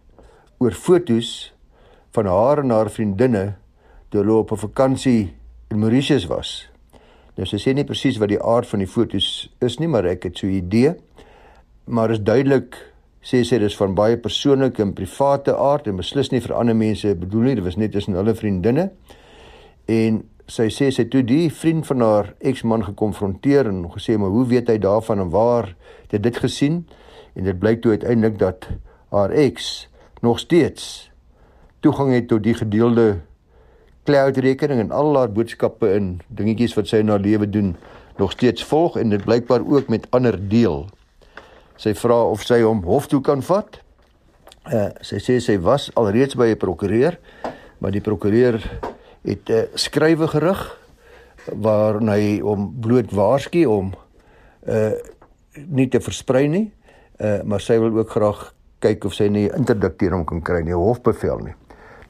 oor 0.58 0.72
fotos 0.72 1.52
van 2.10 2.26
haar 2.26 2.58
en 2.58 2.70
haar 2.70 2.90
vriendinne 2.90 3.54
toe 4.08 4.20
hulle 4.20 4.38
op 4.38 4.52
'n 4.52 4.56
vakansie 4.56 5.34
in 5.68 5.78
Mauritius 5.78 6.26
was. 6.26 6.68
Nou 7.34 7.46
sy 7.46 7.56
sê 7.56 7.74
nie 7.74 7.84
presies 7.84 8.18
wat 8.18 8.28
die 8.28 8.42
aard 8.42 8.66
van 8.66 8.78
die 8.78 8.88
fotos 8.88 9.54
is 9.58 9.78
nie, 9.78 9.88
maar 9.88 10.04
ek 10.04 10.22
het 10.22 10.38
so 10.38 10.46
'n 10.46 10.50
idee. 10.50 10.94
Maar 11.84 12.10
is 12.10 12.22
duidelik 12.22 12.89
sê 13.20 13.42
sy 13.44 13.58
dis 13.60 13.76
van 13.76 13.94
baie 13.94 14.16
persoonlike 14.20 14.82
en 14.82 14.94
private 14.96 15.52
aard 15.56 15.88
en 15.90 15.98
beslis 16.00 16.30
nie 16.32 16.40
vir 16.40 16.54
ander 16.56 16.76
mense 16.76 17.14
bedoel 17.20 17.50
nie, 17.50 17.56
dit 17.58 17.64
was 17.66 17.76
net 17.76 17.92
tussen 17.92 18.16
hulle 18.16 18.34
vriendinne. 18.36 18.88
En 19.90 20.22
sy 20.50 20.66
sê 20.72 20.88
sy 20.94 21.04
toe 21.12 21.22
die 21.26 21.50
vriend 21.52 21.86
van 21.86 22.02
haar 22.04 22.32
eksman 22.40 22.82
gekonfronteer 22.88 23.68
en 23.70 23.84
gesê 23.92 24.16
maar 24.18 24.32
hoe 24.34 24.46
weet 24.50 24.72
hy 24.72 24.78
daarvan 24.82 25.26
en 25.26 25.30
waar 25.34 25.74
het 26.08 26.16
hy 26.16 26.22
dit 26.26 26.40
gesien? 26.42 26.82
En 27.36 27.46
dit 27.46 27.58
blyk 27.60 27.84
toe 27.84 27.94
uiteindelik 27.94 28.38
dat 28.40 28.66
haar 29.14 29.34
eks 29.36 29.88
nog 30.24 30.40
steeds 30.42 31.10
toegang 31.80 32.12
het 32.12 32.28
tot 32.28 32.42
die 32.44 32.54
gedeelde 32.56 33.20
cloud 34.08 34.40
rekening 34.42 34.80
en 34.80 34.94
al 34.96 35.16
haar 35.16 35.32
boodskappe 35.32 35.92
in 35.94 36.12
dingetjies 36.28 36.74
wat 36.78 36.88
sy 36.90 37.02
in 37.04 37.12
haar 37.12 37.22
lewe 37.22 37.46
doen 37.46 37.74
nog 38.18 38.32
steeds 38.34 38.64
volg 38.64 38.98
en 39.00 39.12
dit 39.12 39.24
blykbaar 39.24 39.62
ook 39.64 39.88
met 39.88 40.08
ander 40.10 40.36
deel. 40.48 40.88
Sy 41.80 41.94
vra 41.96 42.18
of 42.28 42.42
sy 42.44 42.60
hom 42.60 42.82
hof 42.84 43.08
toe 43.08 43.22
kan 43.24 43.40
vat. 43.46 43.78
Uh 44.68 44.90
sy 45.06 45.16
sê 45.24 45.38
sy 45.40 45.56
was 45.64 45.88
alreeds 45.96 46.36
by 46.36 46.52
'n 46.52 46.60
prokureur, 46.60 47.16
maar 47.80 47.90
die 47.90 48.04
prokureur 48.04 48.60
het 49.24 49.48
'n 49.48 49.52
uh, 49.52 49.64
skrywe 49.74 50.28
gerig 50.28 50.60
waarin 51.46 52.08
hy 52.08 52.40
hom 52.40 52.68
bloot 52.80 53.12
waarsku 53.12 53.64
om 53.64 53.94
uh 54.68 54.92
nie 55.66 55.88
te 55.88 56.00
versprei 56.00 56.48
nie. 56.48 56.72
Uh 57.18 57.42
maar 57.44 57.60
sy 57.60 57.78
wil 57.78 57.96
ook 57.96 58.10
graag 58.10 58.52
kyk 58.80 59.04
of 59.04 59.14
sy 59.14 59.28
nie 59.28 59.48
interdik 59.48 59.98
teen 59.98 60.12
hom 60.12 60.24
kan 60.24 60.42
kry 60.42 60.62
nie, 60.62 60.76
hofbevel 60.76 61.38
nie. 61.38 61.54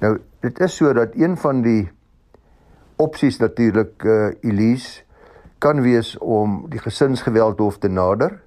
Nou, 0.01 0.19
dit 0.43 0.61
is 0.61 0.75
so 0.75 0.93
dat 0.93 1.15
een 1.15 1.37
van 1.37 1.63
die 1.63 1.89
opsies 2.97 3.39
natuurlik 3.39 4.03
uh 4.05 4.33
Elise 4.43 5.03
kan 5.59 5.83
wees 5.83 6.17
om 6.19 6.67
die 6.71 6.81
gesinsgeweld 6.81 7.59
hof 7.59 7.79
te 7.79 7.89
nader. 7.89 8.41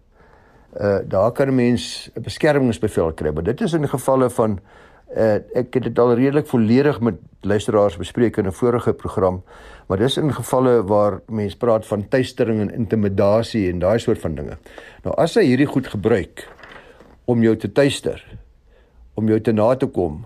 Uh 0.73 0.99
daar 1.05 1.31
kan 1.31 1.47
'n 1.47 1.55
mens 1.55 2.09
'n 2.15 2.21
beskermingsbevel 2.21 3.13
kry, 3.13 3.31
maar 3.33 3.43
dit 3.43 3.61
is 3.61 3.73
in 3.73 3.89
gevalle 3.89 4.29
van 4.29 4.59
uh 5.17 5.35
ek 5.53 5.73
het 5.73 5.83
dit 5.83 5.99
al 5.99 6.13
redelik 6.13 6.47
volledig 6.47 6.99
met 6.99 7.15
luisteraars 7.41 7.97
bespreek 7.97 8.37
in 8.37 8.47
'n 8.47 8.51
vorige 8.51 8.93
program, 8.93 9.43
maar 9.87 9.97
dis 9.97 10.17
in 10.17 10.33
gevalle 10.33 10.83
waar 10.83 11.21
mense 11.27 11.57
praat 11.57 11.85
van 11.85 12.07
tuistering 12.07 12.59
en 12.59 12.73
intimidasie 12.73 13.69
en 13.69 13.79
daai 13.79 13.99
soort 13.99 14.19
van 14.19 14.35
dinge. 14.35 14.57
Nou 15.03 15.15
as 15.15 15.35
hy 15.35 15.43
hierdie 15.43 15.67
goed 15.67 15.87
gebruik 15.87 16.49
om 17.25 17.43
jou 17.43 17.55
te 17.57 17.71
tuister, 17.71 18.37
om 19.13 19.27
jou 19.27 19.41
te 19.41 19.51
na 19.51 19.75
te 19.75 19.85
kom, 19.85 20.25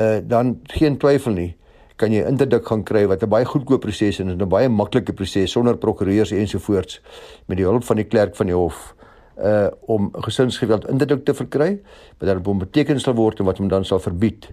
uh 0.00 0.18
dan 0.22 0.60
geen 0.62 0.96
twyfel 0.96 1.32
nie 1.32 1.56
kan 1.96 2.12
jy 2.12 2.24
interdik 2.26 2.66
gaan 2.66 2.82
kry 2.82 3.06
wat 3.06 3.22
'n 3.22 3.28
baie 3.28 3.44
goedkoop 3.44 3.80
proses 3.80 4.18
en 4.20 4.28
'n 4.28 4.48
baie 4.48 4.68
maklike 4.68 5.12
proses 5.12 5.50
sonder 5.50 5.76
prokureurs 5.76 6.32
ensovoorts 6.32 7.00
met 7.46 7.56
die 7.56 7.66
hulp 7.66 7.84
van 7.84 7.96
die 7.96 8.04
klerk 8.04 8.36
van 8.36 8.46
die 8.46 8.54
hof 8.54 8.94
uh 9.38 9.66
om 9.90 10.10
gesinsgeweld 10.26 10.88
interdik 10.88 11.24
te 11.24 11.34
verkry 11.34 11.80
wat 12.18 12.28
dan 12.28 12.42
op 12.44 12.58
beteken 12.58 13.00
sal 13.00 13.14
word 13.14 13.40
en 13.40 13.48
wat 13.50 13.58
hom 13.58 13.68
dan 13.68 13.84
sal 13.84 13.98
verbied 13.98 14.50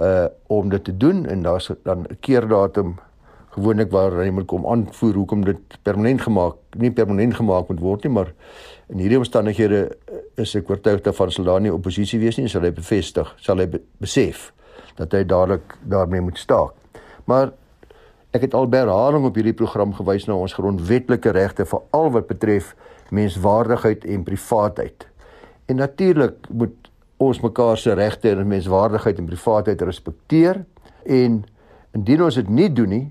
uh 0.00 0.26
om 0.46 0.68
dit 0.68 0.84
te 0.84 0.96
doen 0.96 1.26
en 1.26 1.42
daar's 1.42 1.70
dan 1.84 2.06
'n 2.08 2.18
keerdatum 2.20 2.98
gewoonlik 3.50 3.90
waar 3.90 4.12
hy 4.12 4.30
moet 4.30 4.46
kom 4.46 4.66
aanvoer 4.66 5.14
hoekom 5.14 5.44
dit 5.44 5.78
permanent 5.82 6.20
gemaak 6.20 6.56
nie 6.76 6.90
permanent 6.90 7.34
gemaak 7.34 7.68
moet 7.68 7.80
word 7.80 8.04
nie 8.04 8.12
maar 8.12 8.32
in 8.88 8.98
hierdie 8.98 9.18
omstandighede 9.18 9.96
is 10.36 10.54
ek 10.54 10.70
oortuig 10.70 11.00
daarvan 11.00 11.30
sal 11.30 11.44
daar 11.44 11.60
nie 11.60 11.72
oppositie 11.72 12.18
wees 12.18 12.36
nie 12.36 12.48
sal 12.48 12.62
hy 12.62 12.70
bevestig 12.70 13.34
sal 13.38 13.58
hy 13.58 13.66
be 13.66 13.80
besef 13.98 14.52
dat 15.00 15.12
hy 15.16 15.24
dadelik 15.24 15.76
daarmee 15.88 16.20
moet 16.20 16.38
staak. 16.38 16.74
Maar 17.24 17.52
ek 18.36 18.46
het 18.46 18.54
al 18.54 18.68
by 18.70 18.84
herhaling 18.84 19.26
op 19.26 19.38
hierdie 19.38 19.56
program 19.56 19.94
gewys 19.96 20.26
na 20.28 20.36
ons 20.38 20.54
grondwetlike 20.54 21.32
regte 21.34 21.66
vir 21.66 21.84
al 21.96 22.12
wat 22.14 22.28
betref 22.30 22.74
menswaardigheid 23.10 24.04
en 24.04 24.22
privaatheid. 24.22 25.06
En 25.66 25.76
natuurlik 25.76 26.48
moet 26.50 26.90
ons 27.16 27.40
mekaar 27.40 27.78
se 27.78 27.92
regte 27.92 28.30
en 28.30 28.46
menswaardigheid 28.48 29.18
en 29.18 29.28
privaatheid 29.28 29.82
respekteer 29.82 30.64
en 31.04 31.42
indien 31.96 32.22
ons 32.22 32.34
dit 32.34 32.48
nie 32.48 32.70
doen 32.72 32.88
nie, 32.88 33.06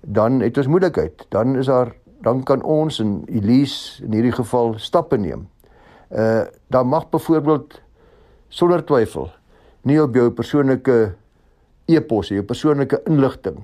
dan 0.00 0.40
het 0.40 0.58
ons 0.58 0.70
moeilikheid. 0.70 1.26
Dan 1.28 1.56
is 1.56 1.66
daar 1.70 1.92
dan 2.22 2.42
kan 2.46 2.62
ons 2.62 3.00
en 3.02 3.22
Elise 3.26 4.04
in 4.04 4.12
hierdie 4.14 4.34
geval 4.34 4.76
stappe 4.78 5.18
neem. 5.18 5.48
Uh 6.10 6.44
dan 6.70 6.86
mag 6.86 7.08
byvoorbeeld 7.10 7.80
sonder 8.48 8.84
twyfel 8.84 9.30
nie 9.82 9.98
op 10.02 10.14
jou 10.14 10.30
persoonlike 10.30 11.14
e-pos, 11.90 12.30
jou 12.30 12.44
persoonlike 12.46 13.02
inligting 13.10 13.58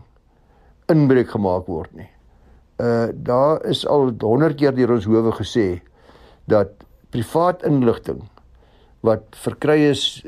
inbreuk 0.88 1.30
gemaak 1.30 1.66
word 1.68 1.92
nie. 1.94 2.08
Uh 2.78 3.08
daar 3.12 3.64
is 3.66 3.86
al 3.86 4.12
100 4.18 4.54
keer 4.54 4.74
deur 4.74 4.92
ons 4.94 5.04
howe 5.04 5.32
gesê 5.32 5.80
dat 6.46 6.70
privaat 7.10 7.62
inligting 7.66 8.22
wat 9.00 9.22
verkry 9.42 9.80
is 9.90 10.22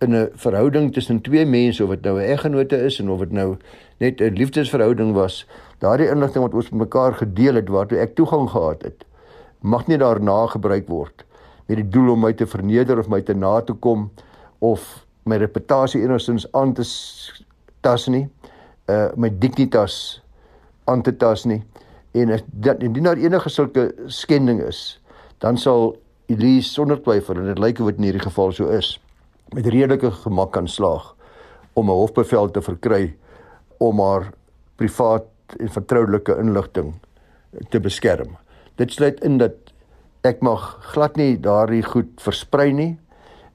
in 0.00 0.14
'n 0.16 0.30
verhouding 0.32 0.92
tussen 0.92 1.20
twee 1.20 1.46
mense 1.46 1.84
of 1.84 1.90
dit 1.90 2.02
nou 2.02 2.20
'n 2.20 2.30
eggenote 2.32 2.76
is 2.76 2.98
en 3.00 3.10
of 3.10 3.18
dit 3.18 3.32
nou 3.32 3.56
net 3.98 4.20
'n 4.20 4.32
liefdesverhouding 4.32 5.12
was, 5.12 5.46
daardie 5.78 6.08
inligting 6.08 6.44
wat 6.44 6.54
ons 6.54 6.70
met 6.70 6.80
mekaar 6.80 7.14
gedeel 7.14 7.54
het 7.54 7.68
waartoe 7.68 7.98
ek 7.98 8.14
toegang 8.14 8.50
gehad 8.50 8.82
het, 8.82 9.04
mag 9.60 9.86
nie 9.86 9.98
daarna 9.98 10.46
gebruik 10.46 10.88
word 10.88 11.24
met 11.66 11.76
die 11.76 11.88
doel 11.88 12.12
om 12.12 12.20
my 12.20 12.32
te 12.32 12.46
verneder 12.46 12.98
of 12.98 13.08
my 13.08 13.20
te 13.20 13.34
na 13.34 13.60
te 13.60 13.72
kom 13.72 14.10
of 14.58 15.06
my 15.24 15.36
reputasie 15.36 16.02
enigstens 16.02 16.52
aan 16.52 16.72
te 16.72 16.82
tas 17.80 18.08
nie, 18.08 18.28
uh 18.88 19.08
my 19.16 19.30
dignitas 19.38 20.22
aan 20.84 21.02
te 21.02 21.16
tas 21.16 21.44
nie. 21.44 21.62
En 22.12 22.32
as 22.34 22.42
dit 22.46 22.82
indien 22.82 23.06
daar 23.06 23.20
enige 23.20 23.48
sulke 23.48 23.92
skending 24.06 24.62
is, 24.62 25.00
dan 25.38 25.58
sal 25.58 25.96
Elise 26.30 26.72
sonder 26.72 27.00
twyfel 27.02 27.38
en 27.40 27.50
dit 27.50 27.58
lyk 27.58 27.80
of 27.80 27.90
dit 27.90 27.98
in 27.98 28.08
hierdie 28.10 28.24
geval 28.26 28.52
so 28.52 28.70
is, 28.74 28.96
met 29.54 29.66
redelike 29.66 30.10
gemak 30.22 30.52
kan 30.52 30.68
slaag 30.68 31.14
om 31.74 31.90
'n 31.90 32.00
hofbevel 32.02 32.50
te 32.50 32.62
verkry 32.62 33.14
om 33.78 34.00
haar 34.00 34.32
privaat 34.76 35.26
en 35.58 35.68
vertroulike 35.68 36.36
inligting 36.38 36.94
te 37.70 37.80
beskerm. 37.80 38.36
Dit 38.76 38.92
sluit 38.92 39.20
in 39.24 39.38
dat 39.38 39.54
ek 40.22 40.42
mag 40.42 40.78
glad 40.92 41.16
nie 41.16 41.40
daardie 41.40 41.82
goed 41.82 42.20
versprei 42.20 42.72
nie 42.72 42.98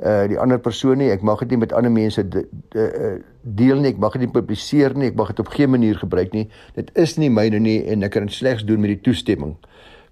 uh 0.03 0.25
die 0.27 0.39
ander 0.39 0.59
persoon 0.59 0.97
nie. 0.99 1.09
Ek 1.13 1.21
mag 1.23 1.39
dit 1.39 1.53
nie 1.55 1.61
met 1.61 1.73
ander 1.73 1.91
mense 1.91 2.23
de, 2.27 2.43
de, 2.73 2.83
uh, 2.83 3.13
deel 3.41 3.79
nie. 3.79 3.93
Ek 3.93 4.01
mag 4.01 4.17
dit 4.17 4.25
nie 4.25 4.33
publiseer 4.33 4.95
nie. 4.95 5.07
Ek 5.13 5.15
mag 5.15 5.31
dit 5.31 5.39
op 5.39 5.53
geen 5.53 5.71
manier 5.71 5.95
gebruik 6.01 6.33
nie. 6.35 6.49
Dit 6.75 6.91
is 6.99 7.15
nie 7.17 7.29
myne 7.29 7.59
nie 7.59 7.79
en 7.87 8.03
ek 8.03 8.15
kan 8.17 8.27
dit 8.27 8.35
slegs 8.35 8.65
doen 8.67 8.81
met 8.83 8.95
die 8.95 9.01
toestemming 9.07 9.55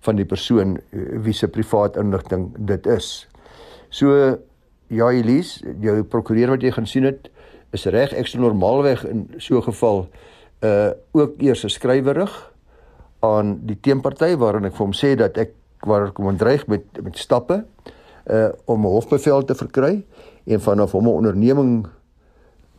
van 0.03 0.19
die 0.19 0.27
persoon 0.27 0.77
uh, 0.77 1.19
wie 1.25 1.35
se 1.35 1.47
privaat 1.47 1.99
inligting 1.99 2.51
dit 2.57 2.87
is. 2.87 3.27
So 3.89 4.37
ja 4.93 5.09
Elise, 5.11 5.75
jou 5.81 6.03
prokureur 6.03 6.55
wat 6.55 6.63
jy 6.63 6.71
gaan 6.71 6.87
sien 6.87 7.07
het 7.07 7.29
is 7.73 7.85
reg. 7.89 8.13
Ek 8.15 8.29
sou 8.29 8.39
normaalweg 8.41 9.03
in 9.09 9.27
so 9.37 9.57
'n 9.57 9.67
geval 9.67 10.07
uh 10.63 10.91
ook 11.11 11.41
eers 11.41 11.63
'n 11.65 11.69
skrywerig 11.69 12.31
aan 13.19 13.59
die 13.67 13.79
teenparty 13.79 14.35
waarin 14.35 14.65
ek 14.65 14.75
vir 14.75 14.85
hom 14.85 14.95
sê 14.95 15.15
dat 15.15 15.37
ek 15.37 15.53
waar 15.87 16.11
kom 16.11 16.37
dreig 16.37 16.67
met 16.67 16.83
met 17.03 17.17
stappe 17.17 17.63
uh 18.31 18.49
om 18.65 18.85
'n 18.85 18.89
hofbevel 18.89 19.43
te 19.43 19.55
verkry 19.55 20.03
en 20.45 20.61
vanaf 20.61 20.91
hom 20.91 21.03
'n 21.03 21.17
onderneming 21.19 21.87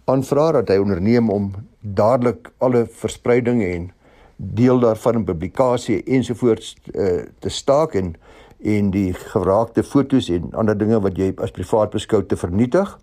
aanvra 0.04 0.52
dat 0.52 0.68
hy 0.68 0.76
onderneem 0.76 1.30
om 1.30 1.52
dadelik 1.80 2.52
alle 2.58 2.86
verspreiding 2.86 3.62
en 3.62 3.90
deel 4.36 4.78
daarvan 4.78 5.14
in 5.14 5.24
publikasie 5.24 6.02
ensovoorts 6.02 6.76
uh 6.94 7.22
te 7.38 7.48
staak 7.48 7.94
en 7.94 8.14
en 8.62 8.90
die 8.90 9.12
geraakte 9.12 9.82
fotos 9.82 10.28
en 10.28 10.52
ander 10.52 10.78
dinge 10.78 11.00
wat 11.00 11.16
jy 11.16 11.32
as 11.36 11.50
privaat 11.50 11.90
beskou 11.90 12.24
te 12.24 12.36
vernietig. 12.36 12.98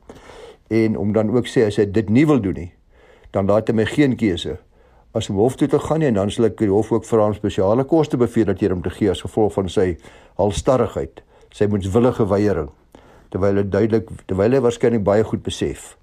En 0.67 0.97
om 0.97 1.11
dan 1.13 1.29
ook 1.29 1.47
sê 1.47 1.65
as 1.65 1.75
hy 1.75 1.91
dit 1.91 2.09
nie 2.09 2.25
wil 2.25 2.41
doen 2.41 2.53
nie 2.53 2.73
dan 3.31 3.47
laat 3.47 3.69
hy 3.71 3.75
my 3.75 3.87
geen 3.87 4.15
keuse 4.19 4.57
as 5.15 5.27
om 5.31 5.39
hof 5.41 5.57
toe 5.59 5.67
te 5.71 5.79
gaan 5.79 5.99
nie 6.03 6.09
en 6.11 6.19
dan 6.19 6.31
sal 6.31 6.47
ek 6.47 6.59
die 6.59 6.71
hof 6.71 6.91
ook 6.91 7.07
vir 7.07 7.23
hom 7.23 7.35
spesiale 7.35 7.83
koste 7.87 8.19
beveel 8.19 8.47
dat 8.51 8.63
hier 8.63 8.75
om 8.75 8.83
te 8.83 8.93
gee 8.93 9.11
as 9.11 9.23
gevolg 9.23 9.53
van 9.57 9.71
sy 9.71 9.87
halstarrigheid 10.39 11.23
sy 11.51 11.67
moetswillige 11.67 12.25
weiering 12.27 12.69
terwyl 13.31 13.61
hy 13.61 13.63
duidelik 13.63 14.09
terwyl 14.27 14.51
hy 14.51 14.59
waarskynlik 14.63 15.03
baie 15.07 15.23
goed 15.23 15.43
besef 15.43 15.95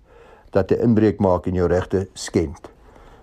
dat 0.52 0.70
'n 0.72 0.80
inbreuk 0.80 1.20
maak 1.20 1.46
en 1.46 1.54
jou 1.54 1.68
regte 1.68 2.08
skend. 2.14 2.70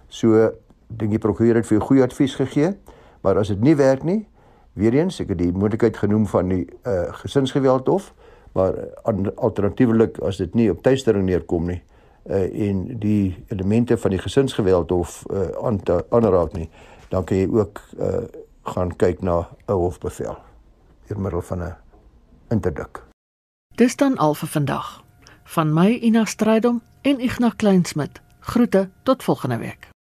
So 0.08 0.52
dink 0.88 1.12
die 1.12 1.20
prokureur 1.20 1.56
het 1.56 1.66
vir 1.66 1.78
jou 1.78 1.88
goeie 1.88 2.04
advies 2.04 2.36
gegee, 2.36 2.76
maar 3.22 3.38
as 3.38 3.48
dit 3.48 3.62
nie 3.62 3.76
werk 3.76 4.04
nie, 4.04 4.28
weer 4.74 4.94
eens 4.94 5.20
ek 5.20 5.30
het 5.30 5.38
die 5.38 5.52
moontlikheid 5.52 5.98
genoem 5.98 6.28
van 6.28 6.48
die 6.50 6.68
uh, 6.86 7.14
gesinsgeweld 7.24 7.88
hof, 7.88 8.14
maar 8.54 8.74
uh, 8.74 9.30
alternatiefelik 9.36 10.20
as 10.20 10.38
dit 10.38 10.54
nie 10.56 10.70
op 10.72 10.84
tuistering 10.84 11.26
neerkom 11.26 11.66
nie, 11.66 11.82
uh, 12.30 12.70
en 12.70 13.00
die 13.00 13.36
elemente 13.48 13.98
van 13.98 14.12
die 14.12 14.20
gesinsgeweld 14.20 14.92
of 14.92 15.24
uh, 15.32 15.50
aan 15.64 15.82
aanraak 16.10 16.54
nie, 16.54 16.70
dan 17.10 17.24
kan 17.24 17.38
jy 17.38 17.48
ook 17.50 17.82
uh, 18.00 18.24
gaan 18.64 18.96
kyk 18.96 19.22
na 19.22 19.48
'n 19.68 19.74
hofbevel 19.74 20.38
deur 21.08 21.20
middel 21.20 21.42
van 21.42 21.64
'n 21.64 21.85
interdik. 22.56 23.04
Dis 23.76 23.96
dan 24.00 24.18
al 24.18 24.38
vir 24.40 24.52
vandag. 24.56 24.94
Van 25.56 25.74
my 25.74 26.00
Ina 26.02 26.26
Strydom 26.26 26.82
en 27.02 27.20
Ignas 27.20 27.60
Kleinsmid. 27.62 28.22
Groete 28.40 28.90
tot 29.04 29.24
volgende 29.24 29.58
week. 29.58 29.90